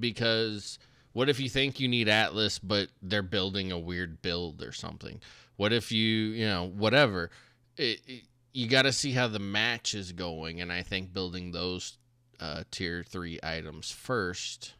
because 0.00 0.78
what 1.12 1.28
if 1.28 1.38
you 1.38 1.50
think 1.50 1.78
you 1.78 1.86
need 1.86 2.08
Atlas, 2.08 2.58
but 2.58 2.88
they're 3.02 3.22
building 3.22 3.70
a 3.72 3.78
weird 3.78 4.22
build 4.22 4.62
or 4.62 4.72
something? 4.72 5.20
What 5.56 5.74
if 5.74 5.92
you, 5.92 6.00
you 6.00 6.46
know, 6.46 6.66
whatever? 6.66 7.30
It, 7.76 8.00
it, 8.06 8.22
you 8.54 8.66
got 8.66 8.82
to 8.82 8.92
see 8.92 9.12
how 9.12 9.28
the 9.28 9.38
match 9.38 9.94
is 9.94 10.12
going, 10.12 10.62
and 10.62 10.72
I 10.72 10.80
think 10.80 11.12
building 11.12 11.52
those 11.52 11.98
uh, 12.40 12.64
tier 12.70 13.04
three 13.06 13.38
items 13.42 13.90
first 13.90 14.72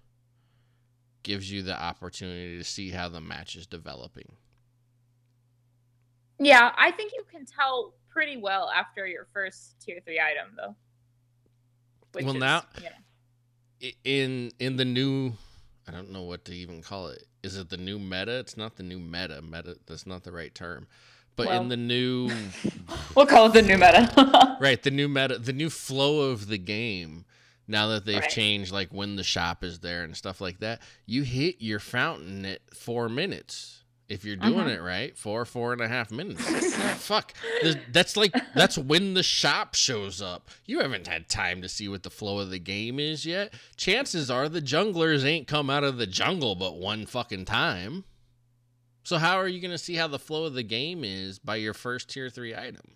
gives 1.23 1.53
you 1.53 1.61
the 1.61 1.79
opportunity 1.79 2.57
to 2.57 2.65
see 2.65 2.93
how 2.93 3.11
the 3.11 3.21
match 3.21 3.55
is 3.55 3.67
developing. 3.67 4.37
Yeah, 6.47 6.71
I 6.77 6.93
think 6.93 7.13
you 7.13 7.25
can 7.31 7.45
tell 7.45 7.95
pretty 8.09 8.37
well 8.37 8.71
after 8.71 9.05
your 9.07 9.27
first 9.33 9.81
tier 9.81 9.99
three 10.05 10.21
item, 10.21 10.55
though. 10.57 10.77
Well, 12.15 12.35
is, 12.37 12.41
now- 12.41 12.63
you 12.79 12.85
know, 12.85 13.91
In 14.05 14.53
in 14.61 14.77
the 14.77 14.85
new, 14.85 15.33
I 15.89 15.91
don't 15.93 16.11
know 16.13 16.23
what 16.23 16.45
to 16.47 16.55
even 16.55 16.83
call 16.83 17.09
it. 17.09 17.25
Is 17.43 17.57
it 17.57 17.69
the 17.69 17.77
new 17.77 17.99
meta? 17.99 18.39
It's 18.39 18.57
not 18.57 18.77
the 18.77 18.83
new 18.85 18.99
meta. 18.99 19.43
Meta. 19.43 19.77
That's 19.87 20.07
not 20.07 20.23
the 20.25 20.33
right 20.33 20.55
term. 20.55 20.87
But 21.35 21.49
Well- 21.49 21.63
in 21.63 21.69
the 21.69 21.77
new 21.77 22.31
we'll 23.17 23.27
call 23.27 23.47
it 23.47 23.53
the 23.53 23.63
new 23.63 23.77
meta. 23.77 24.57
right 24.61 24.81
the 24.83 24.91
new 24.91 25.09
meta 25.09 25.39
the 25.39 25.53
new 25.53 25.69
flow 25.69 26.31
of 26.31 26.47
the 26.47 26.59
game 26.59 27.25
now 27.69 27.89
that 27.89 28.05
they've 28.07 28.21
Right. 28.21 28.31
changed 28.31 28.73
like 28.73 28.91
when 28.95 29.17
the 29.17 29.23
shop 29.25 29.63
is 29.65 29.81
there 29.81 30.03
and 30.05 30.17
stuff 30.17 30.41
like 30.41 30.61
that 30.61 30.81
you 31.05 31.25
hit 31.25 31.57
your 31.59 31.79
fountain 31.81 32.47
at 32.47 32.61
four 32.75 33.11
minutes 33.11 33.83
if 34.09 34.25
you're 34.25 34.37
doing 34.37 34.67
Mhm. 34.67 34.77
it 34.77 34.81
right 34.81 35.17
four 35.19 35.45
four 35.45 35.73
and 35.73 35.81
a 35.83 35.89
half 35.89 36.11
minutes 36.11 36.43
fuck 37.05 37.33
that's 37.91 38.17
like 38.17 38.33
that's 38.55 38.79
when 38.79 39.15
the 39.15 39.23
shop 39.23 39.75
shows 39.75 40.23
up 40.23 40.49
you 40.65 40.79
haven't 40.81 41.07
had 41.09 41.29
time 41.29 41.61
to 41.63 41.69
see 41.69 41.89
what 41.89 42.03
the 42.05 42.11
flow 42.11 42.39
of 42.39 42.51
the 42.51 42.59
game 42.59 43.01
is 43.01 43.27
yet 43.27 43.53
chances 43.77 44.31
are 44.31 44.49
the 44.49 44.61
junglers 44.63 45.25
ain't 45.25 45.49
come 45.49 45.69
out 45.69 45.83
of 45.85 45.99
the 45.99 46.07
jungle 46.07 46.55
but 46.55 46.77
one 46.79 47.05
fucking 47.07 47.45
time 47.45 48.05
so 49.03 49.19
how 49.19 49.37
are 49.39 49.49
you 49.49 49.61
going 49.61 49.71
to 49.73 49.79
see 49.79 49.95
how 49.95 50.07
the 50.09 50.19
flow 50.19 50.45
of 50.45 50.55
the 50.55 50.63
game 50.63 51.03
is 51.05 51.39
by 51.39 51.57
your 51.57 51.75
first 51.75 52.09
tier 52.11 52.29
3 52.31 52.55
item 52.55 52.93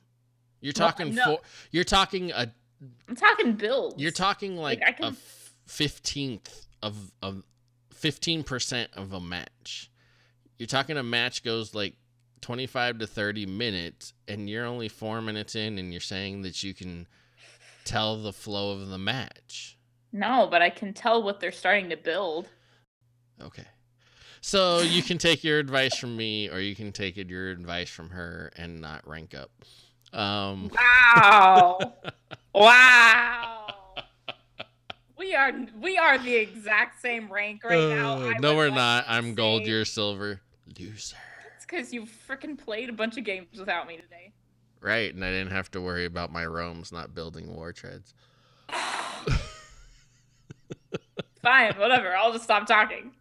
you're 0.60 0.72
Well, 0.76 0.88
talking 0.90 1.14
no. 1.14 1.24
four, 1.24 1.38
you're 1.70 1.84
talking 1.84 2.30
a 2.32 2.52
I'm 3.08 3.16
talking 3.16 3.54
builds. 3.54 4.00
you're 4.00 4.10
talking 4.10 4.56
like, 4.56 4.80
Like, 4.80 4.88
I 4.88 5.06
a 5.08 5.10
can- 5.10 5.16
fifteenth 5.66 6.66
of 6.82 7.12
of 7.22 7.42
fifteen 7.94 8.42
percent 8.42 8.90
of 8.94 9.12
a 9.12 9.20
match. 9.20 9.89
You're 10.60 10.66
talking 10.66 10.98
a 10.98 11.02
match 11.02 11.42
goes 11.42 11.74
like 11.74 11.94
twenty 12.42 12.66
five 12.66 12.98
to 12.98 13.06
thirty 13.06 13.46
minutes, 13.46 14.12
and 14.28 14.48
you're 14.48 14.66
only 14.66 14.88
four 14.88 15.22
minutes 15.22 15.56
in, 15.56 15.78
and 15.78 15.90
you're 15.90 16.02
saying 16.02 16.42
that 16.42 16.62
you 16.62 16.74
can 16.74 17.08
tell 17.86 18.22
the 18.22 18.34
flow 18.34 18.72
of 18.72 18.88
the 18.88 18.98
match. 18.98 19.78
No, 20.12 20.46
but 20.50 20.60
I 20.60 20.68
can 20.68 20.92
tell 20.92 21.22
what 21.22 21.40
they're 21.40 21.50
starting 21.50 21.88
to 21.88 21.96
build. 21.96 22.50
Okay. 23.40 23.64
So 24.42 24.80
you 24.80 25.02
can 25.02 25.16
take 25.16 25.42
your 25.42 25.58
advice 25.58 25.96
from 25.96 26.14
me, 26.14 26.50
or 26.50 26.60
you 26.60 26.76
can 26.76 26.92
take 26.92 27.16
it 27.16 27.30
your 27.30 27.50
advice 27.50 27.88
from 27.88 28.10
her 28.10 28.52
and 28.54 28.82
not 28.82 29.08
rank 29.08 29.34
up. 29.34 29.50
Um, 30.12 30.70
Wow. 30.74 31.94
wow. 32.54 33.66
We 35.16 35.34
are 35.34 35.52
we 35.80 35.96
are 35.96 36.18
the 36.18 36.34
exact 36.34 37.00
same 37.00 37.32
rank 37.32 37.64
right 37.64 37.88
now. 37.88 38.18
uh, 38.18 38.32
I 38.34 38.38
no, 38.40 38.54
we're 38.56 38.66
like 38.66 38.74
not. 38.74 39.04
I'm 39.08 39.34
gold. 39.34 39.66
You're 39.66 39.86
silver. 39.86 40.42
Loser. 40.78 41.16
It's 41.56 41.66
because 41.66 41.92
you 41.92 42.06
freaking 42.28 42.58
played 42.58 42.88
a 42.88 42.92
bunch 42.92 43.16
of 43.16 43.24
games 43.24 43.46
without 43.58 43.86
me 43.86 43.96
today. 43.96 44.32
Right, 44.80 45.14
and 45.14 45.24
I 45.24 45.30
didn't 45.30 45.52
have 45.52 45.70
to 45.72 45.80
worry 45.80 46.06
about 46.06 46.32
my 46.32 46.46
roams 46.46 46.90
not 46.90 47.14
building 47.14 47.54
war 47.54 47.72
treads. 47.72 48.14
Fine, 51.42 51.74
whatever. 51.78 52.16
I'll 52.16 52.32
just 52.32 52.44
stop 52.44 52.66
talking. 52.66 53.12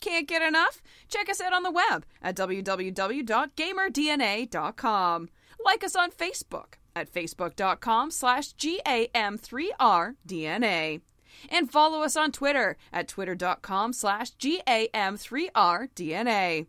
Can't 0.00 0.28
get 0.28 0.42
enough? 0.42 0.80
Check 1.08 1.28
us 1.28 1.40
out 1.40 1.52
on 1.52 1.64
the 1.64 1.72
web 1.72 2.06
at 2.22 2.36
www.gamerdna.com. 2.36 5.28
Like 5.64 5.82
us 5.82 5.96
on 5.96 6.12
Facebook 6.12 6.74
at 6.94 7.12
facebook.com 7.12 8.12
slash 8.12 8.54
GAM3RDNA. 8.54 11.00
And 11.48 11.70
follow 11.70 12.02
us 12.02 12.16
on 12.16 12.32
Twitter 12.32 12.76
at 12.92 13.08
twitter.com 13.08 13.92
slash 13.92 14.32
GAM3RDNA. 14.36 16.66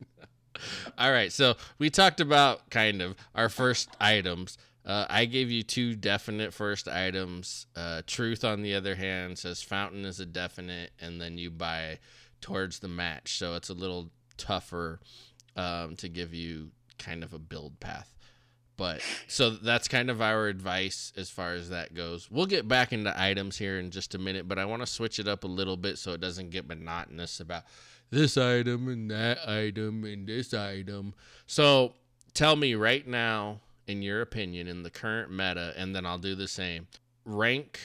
All 0.98 1.12
right, 1.12 1.32
so 1.32 1.54
we 1.78 1.90
talked 1.90 2.20
about 2.20 2.70
kind 2.70 3.02
of 3.02 3.16
our 3.34 3.48
first 3.48 3.88
items. 4.00 4.58
Uh, 4.84 5.06
I 5.10 5.24
gave 5.24 5.50
you 5.50 5.62
two 5.62 5.96
definite 5.96 6.54
first 6.54 6.88
items. 6.88 7.66
Uh, 7.74 8.02
Truth, 8.06 8.44
on 8.44 8.62
the 8.62 8.74
other 8.74 8.94
hand, 8.94 9.38
says 9.38 9.62
Fountain 9.62 10.04
is 10.04 10.20
a 10.20 10.26
definite, 10.26 10.92
and 11.00 11.20
then 11.20 11.38
you 11.38 11.50
buy 11.50 11.98
towards 12.40 12.78
the 12.78 12.88
match. 12.88 13.38
So 13.38 13.54
it's 13.54 13.68
a 13.68 13.74
little 13.74 14.10
tougher 14.36 15.00
um, 15.56 15.96
to 15.96 16.08
give 16.08 16.32
you 16.32 16.70
kind 16.98 17.24
of 17.24 17.32
a 17.32 17.38
build 17.38 17.80
path. 17.80 18.15
But 18.76 19.00
so 19.26 19.50
that's 19.50 19.88
kind 19.88 20.10
of 20.10 20.20
our 20.20 20.48
advice 20.48 21.12
as 21.16 21.30
far 21.30 21.54
as 21.54 21.70
that 21.70 21.94
goes. 21.94 22.30
We'll 22.30 22.46
get 22.46 22.68
back 22.68 22.92
into 22.92 23.18
items 23.20 23.56
here 23.56 23.78
in 23.78 23.90
just 23.90 24.14
a 24.14 24.18
minute, 24.18 24.48
but 24.48 24.58
I 24.58 24.66
want 24.66 24.82
to 24.82 24.86
switch 24.86 25.18
it 25.18 25.26
up 25.26 25.44
a 25.44 25.48
little 25.48 25.76
bit 25.76 25.98
so 25.98 26.12
it 26.12 26.20
doesn't 26.20 26.50
get 26.50 26.68
monotonous 26.68 27.40
about 27.40 27.64
this 28.10 28.36
item 28.36 28.88
and 28.88 29.10
that 29.10 29.38
item 29.48 30.04
and 30.04 30.26
this 30.26 30.52
item. 30.52 31.14
So 31.46 31.94
tell 32.34 32.56
me 32.56 32.74
right 32.74 33.06
now, 33.06 33.60
in 33.86 34.02
your 34.02 34.20
opinion, 34.20 34.68
in 34.68 34.82
the 34.82 34.90
current 34.90 35.30
meta, 35.30 35.72
and 35.76 35.94
then 35.94 36.04
I'll 36.04 36.18
do 36.18 36.34
the 36.34 36.48
same. 36.48 36.86
Rank 37.24 37.80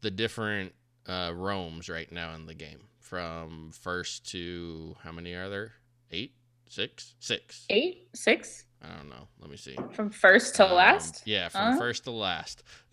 the 0.00 0.10
different 0.10 0.72
uh, 1.06 1.32
roams 1.34 1.88
right 1.88 2.10
now 2.10 2.34
in 2.34 2.46
the 2.46 2.54
game 2.54 2.88
from 2.98 3.72
first 3.72 4.30
to 4.30 4.96
how 5.02 5.12
many 5.12 5.34
are 5.34 5.48
there? 5.48 5.72
Eight, 6.10 6.34
six, 6.68 7.14
six. 7.18 7.66
Eight, 7.68 8.08
six, 8.14 8.64
I 8.82 8.88
don't 8.96 9.08
know. 9.10 9.28
Let 9.40 9.50
me 9.50 9.56
see. 9.58 9.76
from 9.92 10.10
first 10.10 10.54
to 10.56 10.66
Um, 10.66 10.72
last. 10.74 11.22
Yeah, 11.26 11.48
from 11.48 11.72
Huh? 11.72 11.78
first 11.78 12.04
to 12.04 12.10
last. 12.12 12.62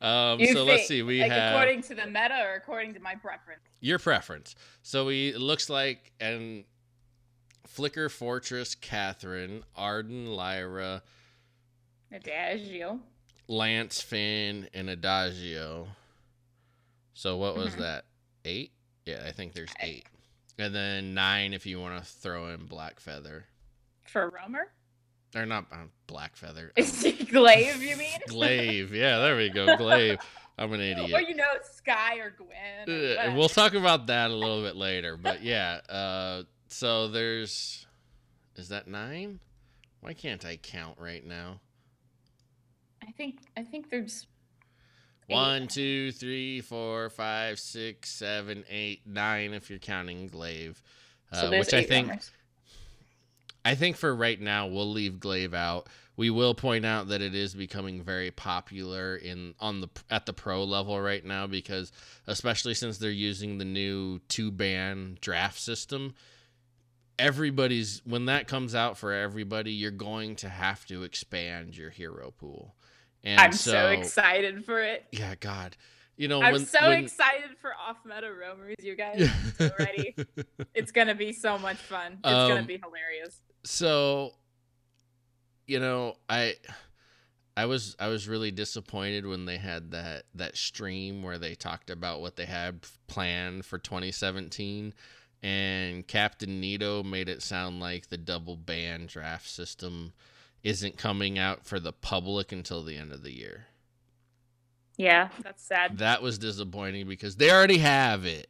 um, 0.00 0.42
so 0.46 0.64
let's 0.64 0.86
see. 0.88 1.02
We 1.02 1.20
like 1.20 1.30
have 1.30 1.52
according 1.54 1.82
to 1.82 1.94
the 1.94 2.06
meta 2.06 2.38
or 2.42 2.54
according 2.54 2.94
to 2.94 3.00
my 3.00 3.14
preference. 3.16 3.60
your 3.80 3.98
preference. 3.98 4.54
So 4.82 5.06
we 5.06 5.28
it 5.28 5.40
looks 5.40 5.68
like 5.68 6.12
and 6.20 6.64
Flicker 7.66 8.08
Fortress, 8.08 8.74
Catherine, 8.74 9.62
Ardan, 9.76 10.26
Lyra, 10.26 11.02
Adagio. 12.12 13.00
Lance, 13.46 14.00
Phinn, 14.00 14.68
and 14.74 14.88
Adagio. 14.88 15.88
So 17.14 17.36
what 17.36 17.56
was 17.56 17.74
Mhm. 17.74 17.78
that? 17.78 18.04
Eight? 18.44 18.72
Yeah, 19.04 19.24
I 19.26 19.32
think 19.32 19.52
there's 19.52 19.72
eight. 19.80 20.06
And 20.58 20.74
then 20.74 21.14
nine 21.14 21.52
if 21.52 21.66
you 21.66 21.80
want 21.80 22.02
to 22.02 22.10
throw 22.10 22.48
in 22.48 22.66
Blackfeather. 22.68 23.44
For 24.06 24.30
roamer? 24.30 24.72
They're 25.32 25.46
not 25.46 25.66
uh, 25.70 25.84
Blackfeather. 26.08 26.70
Glaive, 27.30 27.82
you 27.82 27.96
mean? 27.96 28.18
Glaive. 28.28 28.92
Yeah, 28.92 29.18
there 29.18 29.36
we 29.36 29.48
go. 29.50 29.76
Glaive. 29.76 30.18
I'm 30.58 30.72
an 30.72 30.80
or 30.80 30.84
idiot. 30.84 31.28
you 31.28 31.36
know, 31.36 31.44
Skye 31.62 32.16
or 32.18 32.30
Gwen. 32.30 33.16
or 33.16 33.18
Uh, 33.30 33.34
we'll 33.34 33.48
talk 33.48 33.74
about 33.74 34.08
that 34.08 34.30
a 34.30 34.34
little 34.34 34.62
bit 34.62 34.76
later. 34.76 35.16
But 35.16 35.42
yeah, 35.42 35.80
uh, 35.88 36.42
so 36.68 37.08
there's. 37.08 37.86
Is 38.56 38.68
that 38.68 38.88
nine? 38.88 39.40
Why 40.00 40.12
can't 40.12 40.44
I 40.44 40.56
count 40.56 40.98
right 40.98 41.24
now? 41.24 41.60
I 43.06 43.12
think 43.12 43.38
I 43.56 43.62
think 43.62 43.90
there's 43.90 44.26
eight. 45.28 45.34
One, 45.34 45.68
two, 45.68 46.12
three, 46.12 46.60
four, 46.60 47.08
five, 47.10 47.58
six, 47.58 48.10
seven, 48.10 48.64
eight, 48.68 49.02
nine. 49.06 49.54
If 49.54 49.70
you're 49.70 49.78
counting 49.78 50.26
Glaive, 50.26 50.82
uh, 51.32 51.48
there's 51.48 51.66
which 51.66 51.74
I 51.74 51.84
think 51.84 52.08
roamers. 52.08 52.30
I 53.64 53.74
think 53.74 53.96
for 53.96 54.14
right 54.14 54.40
now 54.40 54.66
we'll 54.66 54.90
leave 54.90 55.20
Glaive 55.20 55.52
out. 55.54 55.88
We 56.16 56.28
will 56.30 56.54
point 56.54 56.84
out 56.84 57.08
that 57.08 57.22
it 57.22 57.34
is 57.34 57.54
becoming 57.54 58.02
very 58.02 58.30
popular 58.30 59.16
in 59.16 59.54
on 59.58 59.80
the 59.80 59.88
at 60.10 60.26
the 60.26 60.32
pro 60.34 60.64
level 60.64 61.00
right 61.00 61.24
now 61.24 61.46
because 61.46 61.92
especially 62.26 62.74
since 62.74 62.98
they're 62.98 63.10
using 63.10 63.58
the 63.58 63.64
new 63.64 64.20
two 64.28 64.50
ban 64.50 65.16
draft 65.20 65.58
system. 65.58 66.14
Everybody's 67.18 68.00
when 68.06 68.26
that 68.26 68.48
comes 68.48 68.74
out 68.74 68.96
for 68.96 69.12
everybody, 69.12 69.72
you're 69.72 69.90
going 69.90 70.36
to 70.36 70.48
have 70.48 70.86
to 70.86 71.02
expand 71.02 71.76
your 71.76 71.90
hero 71.90 72.32
pool. 72.38 72.74
And 73.22 73.38
I'm 73.38 73.52
so, 73.52 73.88
excited 73.90 74.64
for 74.64 74.80
it. 74.82 75.04
Yeah, 75.12 75.34
God. 75.38 75.76
You 76.16 76.28
know, 76.28 76.40
I'm 76.42 76.52
when, 76.52 76.64
so 76.66 76.78
when- 76.88 77.04
excited 77.04 77.50
for 77.60 77.72
off 77.74 77.98
meta 78.06 78.32
roamers, 78.32 78.76
you 78.80 78.96
guys. 78.96 79.28
I'm 79.60 79.70
ready. 79.78 80.14
It's 80.74 80.92
gonna 80.92 81.14
be 81.14 81.32
so 81.34 81.58
much 81.58 81.76
fun. 81.76 82.12
It's 82.14 82.22
gonna 82.22 82.60
Um, 82.60 82.66
be 82.66 82.78
hilarious. 82.82 83.38
So 83.64 84.34
you 85.66 85.78
know 85.78 86.16
i 86.28 86.56
i 87.56 87.64
was 87.64 87.94
i 88.00 88.08
was 88.08 88.26
really 88.28 88.50
disappointed 88.50 89.24
when 89.24 89.44
they 89.44 89.56
had 89.56 89.92
that 89.92 90.24
that 90.34 90.56
stream 90.56 91.22
where 91.22 91.38
they 91.38 91.54
talked 91.54 91.90
about 91.90 92.20
what 92.20 92.34
they 92.34 92.44
had 92.44 92.80
planned 93.06 93.64
for 93.64 93.78
2017 93.78 94.92
and 95.44 96.06
captain 96.08 96.60
nito 96.60 97.04
made 97.04 97.28
it 97.28 97.40
sound 97.40 97.78
like 97.78 98.08
the 98.08 98.16
double 98.16 98.56
ban 98.56 99.06
draft 99.06 99.48
system 99.48 100.12
isn't 100.64 100.98
coming 100.98 101.38
out 101.38 101.64
for 101.64 101.78
the 101.78 101.92
public 101.92 102.50
until 102.50 102.82
the 102.82 102.96
end 102.96 103.12
of 103.12 103.22
the 103.22 103.32
year 103.32 103.66
Yeah, 104.96 105.28
that's 105.44 105.62
sad. 105.64 105.98
that 105.98 106.20
was 106.20 106.36
disappointing 106.36 107.06
because 107.06 107.36
they 107.36 107.50
already 107.52 107.78
have 107.78 108.24
it 108.26 108.48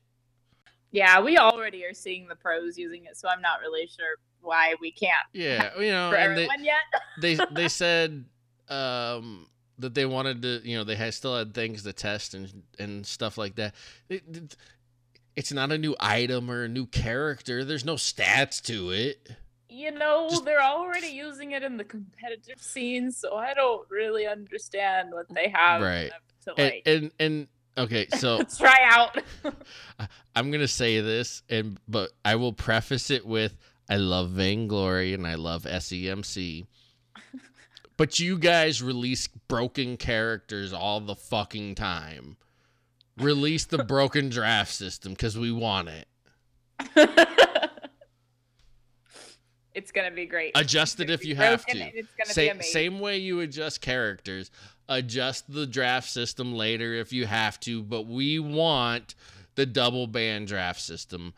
Yeah, 0.91 1.21
we 1.21 1.37
already 1.37 1.85
are 1.85 1.93
seeing 1.95 2.27
the 2.29 2.35
pros 2.35 2.79
using 2.79 3.05
it, 3.05 3.17
so 3.19 3.29
I'm 3.29 3.43
not 3.43 3.61
really 3.61 3.87
sure 3.87 4.17
why 4.43 4.75
we 4.81 4.91
can't 4.91 5.13
yeah 5.33 5.71
you 5.79 5.91
know 5.91 6.11
for 6.11 6.17
and 6.17 6.37
they, 6.37 6.43
everyone 6.45 6.65
yet. 6.65 6.77
they 7.21 7.39
they 7.55 7.69
said 7.69 8.25
um 8.69 9.47
that 9.79 9.95
they 9.95 10.05
wanted 10.07 10.43
to 10.43 10.61
you 10.65 10.77
know 10.77 10.85
they 10.85 10.95
had 10.97 11.13
still 11.15 11.37
had 11.37 11.55
things 11.55 11.83
to 11.83 11.93
test 11.93 12.35
and 12.35 12.63
and 12.79 13.07
stuff 13.07 13.37
like 13.39 13.55
that 13.57 13.75
it, 14.09 14.23
it- 14.33 14.57
it's 15.37 15.53
not 15.53 15.71
a 15.71 15.79
new 15.79 15.95
item 16.01 16.51
or 16.51 16.65
a 16.65 16.69
new 16.69 16.85
character 16.87 17.65
there's 17.65 17.85
no 17.85 17.95
stats 17.95 18.61
to 18.61 18.91
it 18.91 19.31
you 19.73 19.93
know, 19.93 20.27
Just- 20.29 20.45
they're 20.45 20.61
already 20.63 21.07
using 21.07 21.53
it 21.53 21.63
in 21.63 21.77
the 21.77 21.85
competitive 21.85 22.61
scene, 22.61 23.13
so 23.13 23.37
I 23.37 23.55
don't 23.55 23.89
really 23.89 24.27
understand 24.27 25.11
what 25.13 25.27
they 25.33 25.49
have 25.49 25.81
Right. 25.81 26.11
to 26.47 26.51
and 26.57 26.59
like 26.59 26.83
and, 26.87 27.11
and 27.21 27.49
okay 27.79 28.09
so 28.19 28.39
let's 28.39 28.59
try 28.67 28.77
out. 28.91 29.17
i'm 30.35 30.51
gonna 30.51 30.67
say 30.67 31.01
this 31.01 31.43
and 31.49 31.79
but 31.87 32.11
i 32.25 32.35
will 32.35 32.53
preface 32.53 33.11
it 33.13 33.25
with 33.25 33.57
i 33.91 33.97
love 33.97 34.31
vainglory 34.31 35.13
and 35.13 35.27
i 35.27 35.35
love 35.35 35.65
semc 35.65 36.67
but 38.01 38.19
you 38.19 38.39
guys 38.39 38.83
release 38.83 39.27
broken 39.27 39.99
characters 39.99 40.73
all 40.73 41.01
the 41.01 41.15
fucking 41.15 41.75
time. 41.75 42.39
Release 43.19 43.67
the 43.67 43.85
broken 43.85 44.31
draft 44.31 44.73
system 44.73 45.13
because 45.13 45.37
we 45.37 45.53
want 45.53 45.91
it. 45.91 46.09
It's 49.75 49.93
gonna 49.93 50.11
be 50.11 50.27
great. 50.27 50.53
adjust 50.57 50.99
it 51.01 51.11
if 51.11 51.25
you 51.25 51.37
have 51.37 51.65
to. 51.67 51.79
and 51.79 51.93
It's 51.95 52.09
gonna 52.35 52.55
be 52.57 52.65
same 52.65 53.01
way 53.01 53.19
you 53.19 53.41
adjust 53.41 53.81
characters 53.81 54.51
adjust 54.89 55.51
the 55.53 55.65
draft 55.67 56.09
system 56.09 56.55
later 56.55 56.93
if 56.95 57.13
you 57.13 57.25
have 57.27 57.61
to 57.61 57.83
but 57.83 58.07
we 58.07 58.41
want 58.41 59.15
the 59.55 59.65
double 59.67 60.09
ban 60.09 60.45
draft 60.45 60.81
system 60.81 61.35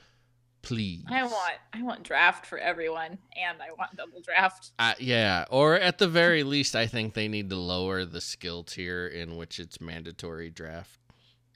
please 0.62 1.04
I 1.08 1.24
want 1.24 1.54
I 1.72 1.82
want 1.82 2.02
draft 2.02 2.46
for 2.46 2.58
everyone, 2.58 3.18
and 3.36 3.60
I 3.60 3.72
want 3.76 3.96
double 3.96 4.20
draft. 4.20 4.72
Uh, 4.78 4.94
yeah, 4.98 5.44
or 5.50 5.74
at 5.74 5.98
the 5.98 6.08
very 6.08 6.42
least, 6.42 6.74
I 6.76 6.86
think 6.86 7.14
they 7.14 7.28
need 7.28 7.50
to 7.50 7.56
lower 7.56 8.04
the 8.04 8.20
skill 8.20 8.62
tier 8.62 9.06
in 9.06 9.36
which 9.36 9.58
it's 9.58 9.80
mandatory 9.80 10.50
draft. 10.50 10.98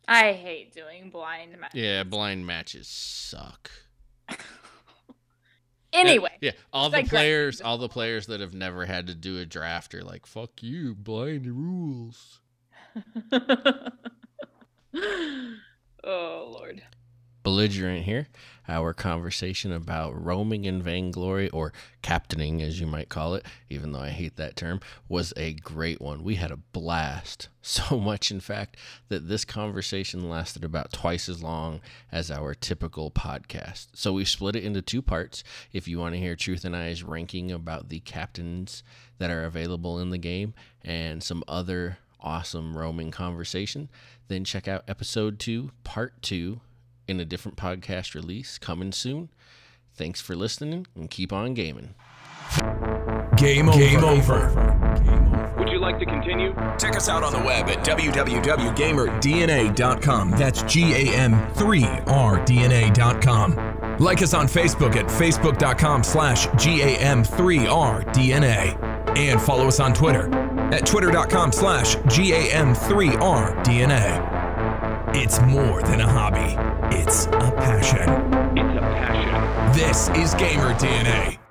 I 0.08 0.32
hate 0.32 0.72
doing 0.72 1.10
blind 1.10 1.58
matches. 1.58 1.80
Yeah, 1.80 2.04
blind 2.04 2.46
matches 2.46 2.88
suck. 2.88 3.70
Anyway, 5.92 6.36
yeah, 6.40 6.50
all 6.72 6.90
the 6.90 6.98
like 6.98 7.08
players, 7.08 7.60
all 7.62 7.78
the 7.78 7.88
players 7.88 8.26
that 8.26 8.40
have 8.40 8.52
never 8.52 8.84
had 8.84 9.06
to 9.06 9.14
do 9.14 9.38
a 9.38 9.46
draft 9.46 9.94
are 9.94 10.04
like, 10.04 10.26
"Fuck 10.26 10.62
you, 10.62 10.94
blind 10.94 11.46
rules." 11.46 12.40
oh 16.04 16.50
lord. 16.52 16.82
Belligerent 17.66 18.04
here. 18.04 18.28
Our 18.68 18.92
conversation 18.92 19.70
about 19.70 20.20
roaming 20.20 20.64
in 20.64 20.82
vainglory, 20.82 21.48
or 21.50 21.72
captaining 22.02 22.62
as 22.62 22.80
you 22.80 22.86
might 22.86 23.08
call 23.08 23.34
it, 23.34 23.46
even 23.70 23.92
though 23.92 24.00
I 24.00 24.08
hate 24.08 24.36
that 24.36 24.56
term, 24.56 24.80
was 25.08 25.32
a 25.36 25.54
great 25.54 26.00
one. 26.00 26.24
We 26.24 26.36
had 26.36 26.50
a 26.50 26.56
blast. 26.56 27.48
So 27.66 27.98
much, 27.98 28.30
in 28.30 28.38
fact, 28.38 28.76
that 29.08 29.26
this 29.26 29.44
conversation 29.44 30.30
lasted 30.30 30.62
about 30.62 30.92
twice 30.92 31.28
as 31.28 31.42
long 31.42 31.80
as 32.12 32.30
our 32.30 32.54
typical 32.54 33.10
podcast. 33.10 33.88
So 33.92 34.12
we 34.12 34.24
split 34.24 34.54
it 34.54 34.62
into 34.62 34.82
two 34.82 35.02
parts. 35.02 35.42
If 35.72 35.88
you 35.88 35.98
want 35.98 36.14
to 36.14 36.20
hear 36.20 36.36
Truth 36.36 36.64
and 36.64 36.76
I's 36.76 37.02
ranking 37.02 37.50
about 37.50 37.88
the 37.88 37.98
captains 37.98 38.84
that 39.18 39.32
are 39.32 39.42
available 39.42 39.98
in 39.98 40.10
the 40.10 40.16
game 40.16 40.54
and 40.84 41.24
some 41.24 41.42
other 41.48 41.98
awesome 42.20 42.78
roaming 42.78 43.10
conversation, 43.10 43.88
then 44.28 44.44
check 44.44 44.68
out 44.68 44.84
episode 44.86 45.40
two, 45.40 45.72
part 45.82 46.22
two, 46.22 46.60
in 47.08 47.18
a 47.20 47.24
different 47.24 47.56
podcast 47.56 48.14
release 48.14 48.58
coming 48.58 48.92
soon. 48.92 49.30
Thanks 49.94 50.20
for 50.20 50.36
listening 50.36 50.86
and 50.94 51.10
keep 51.10 51.32
on 51.32 51.54
gaming. 51.54 51.94
Game 53.36 53.68
over. 53.68 53.78
Game 53.78 54.04
over. 54.04 55.54
Would 55.58 55.68
you 55.70 55.78
like 55.78 55.98
to 55.98 56.06
continue? 56.06 56.54
Check 56.78 56.96
us 56.96 57.08
out 57.08 57.22
on 57.22 57.32
the 57.32 57.38
web 57.38 57.68
at 57.68 57.84
www.gamerdna.com. 57.84 60.30
That's 60.32 60.62
G 60.62 60.92
A 60.92 61.14
M 61.16 61.32
3RDNA.com. 61.54 63.96
Like 63.98 64.20
us 64.22 64.34
on 64.34 64.46
Facebook 64.46 64.94
at 64.96 65.06
facebook.com 65.06 66.04
slash 66.04 66.46
GAM3RDNA. 66.48 69.16
And 69.16 69.40
follow 69.40 69.68
us 69.68 69.80
on 69.80 69.94
Twitter 69.94 70.30
at 70.72 70.84
twitter.com 70.86 71.52
slash 71.52 71.96
GAM3RDNA. 71.96 74.35
It's 75.18 75.40
more 75.40 75.82
than 75.82 76.02
a 76.02 76.06
hobby, 76.06 76.58
it's 76.94 77.24
a 77.24 77.50
passion. 77.56 78.06
It's 78.54 78.76
a 78.76 78.80
passion. 78.80 79.72
This 79.72 80.10
is 80.10 80.34
Gamer 80.34 80.74
DNA. 80.74 81.45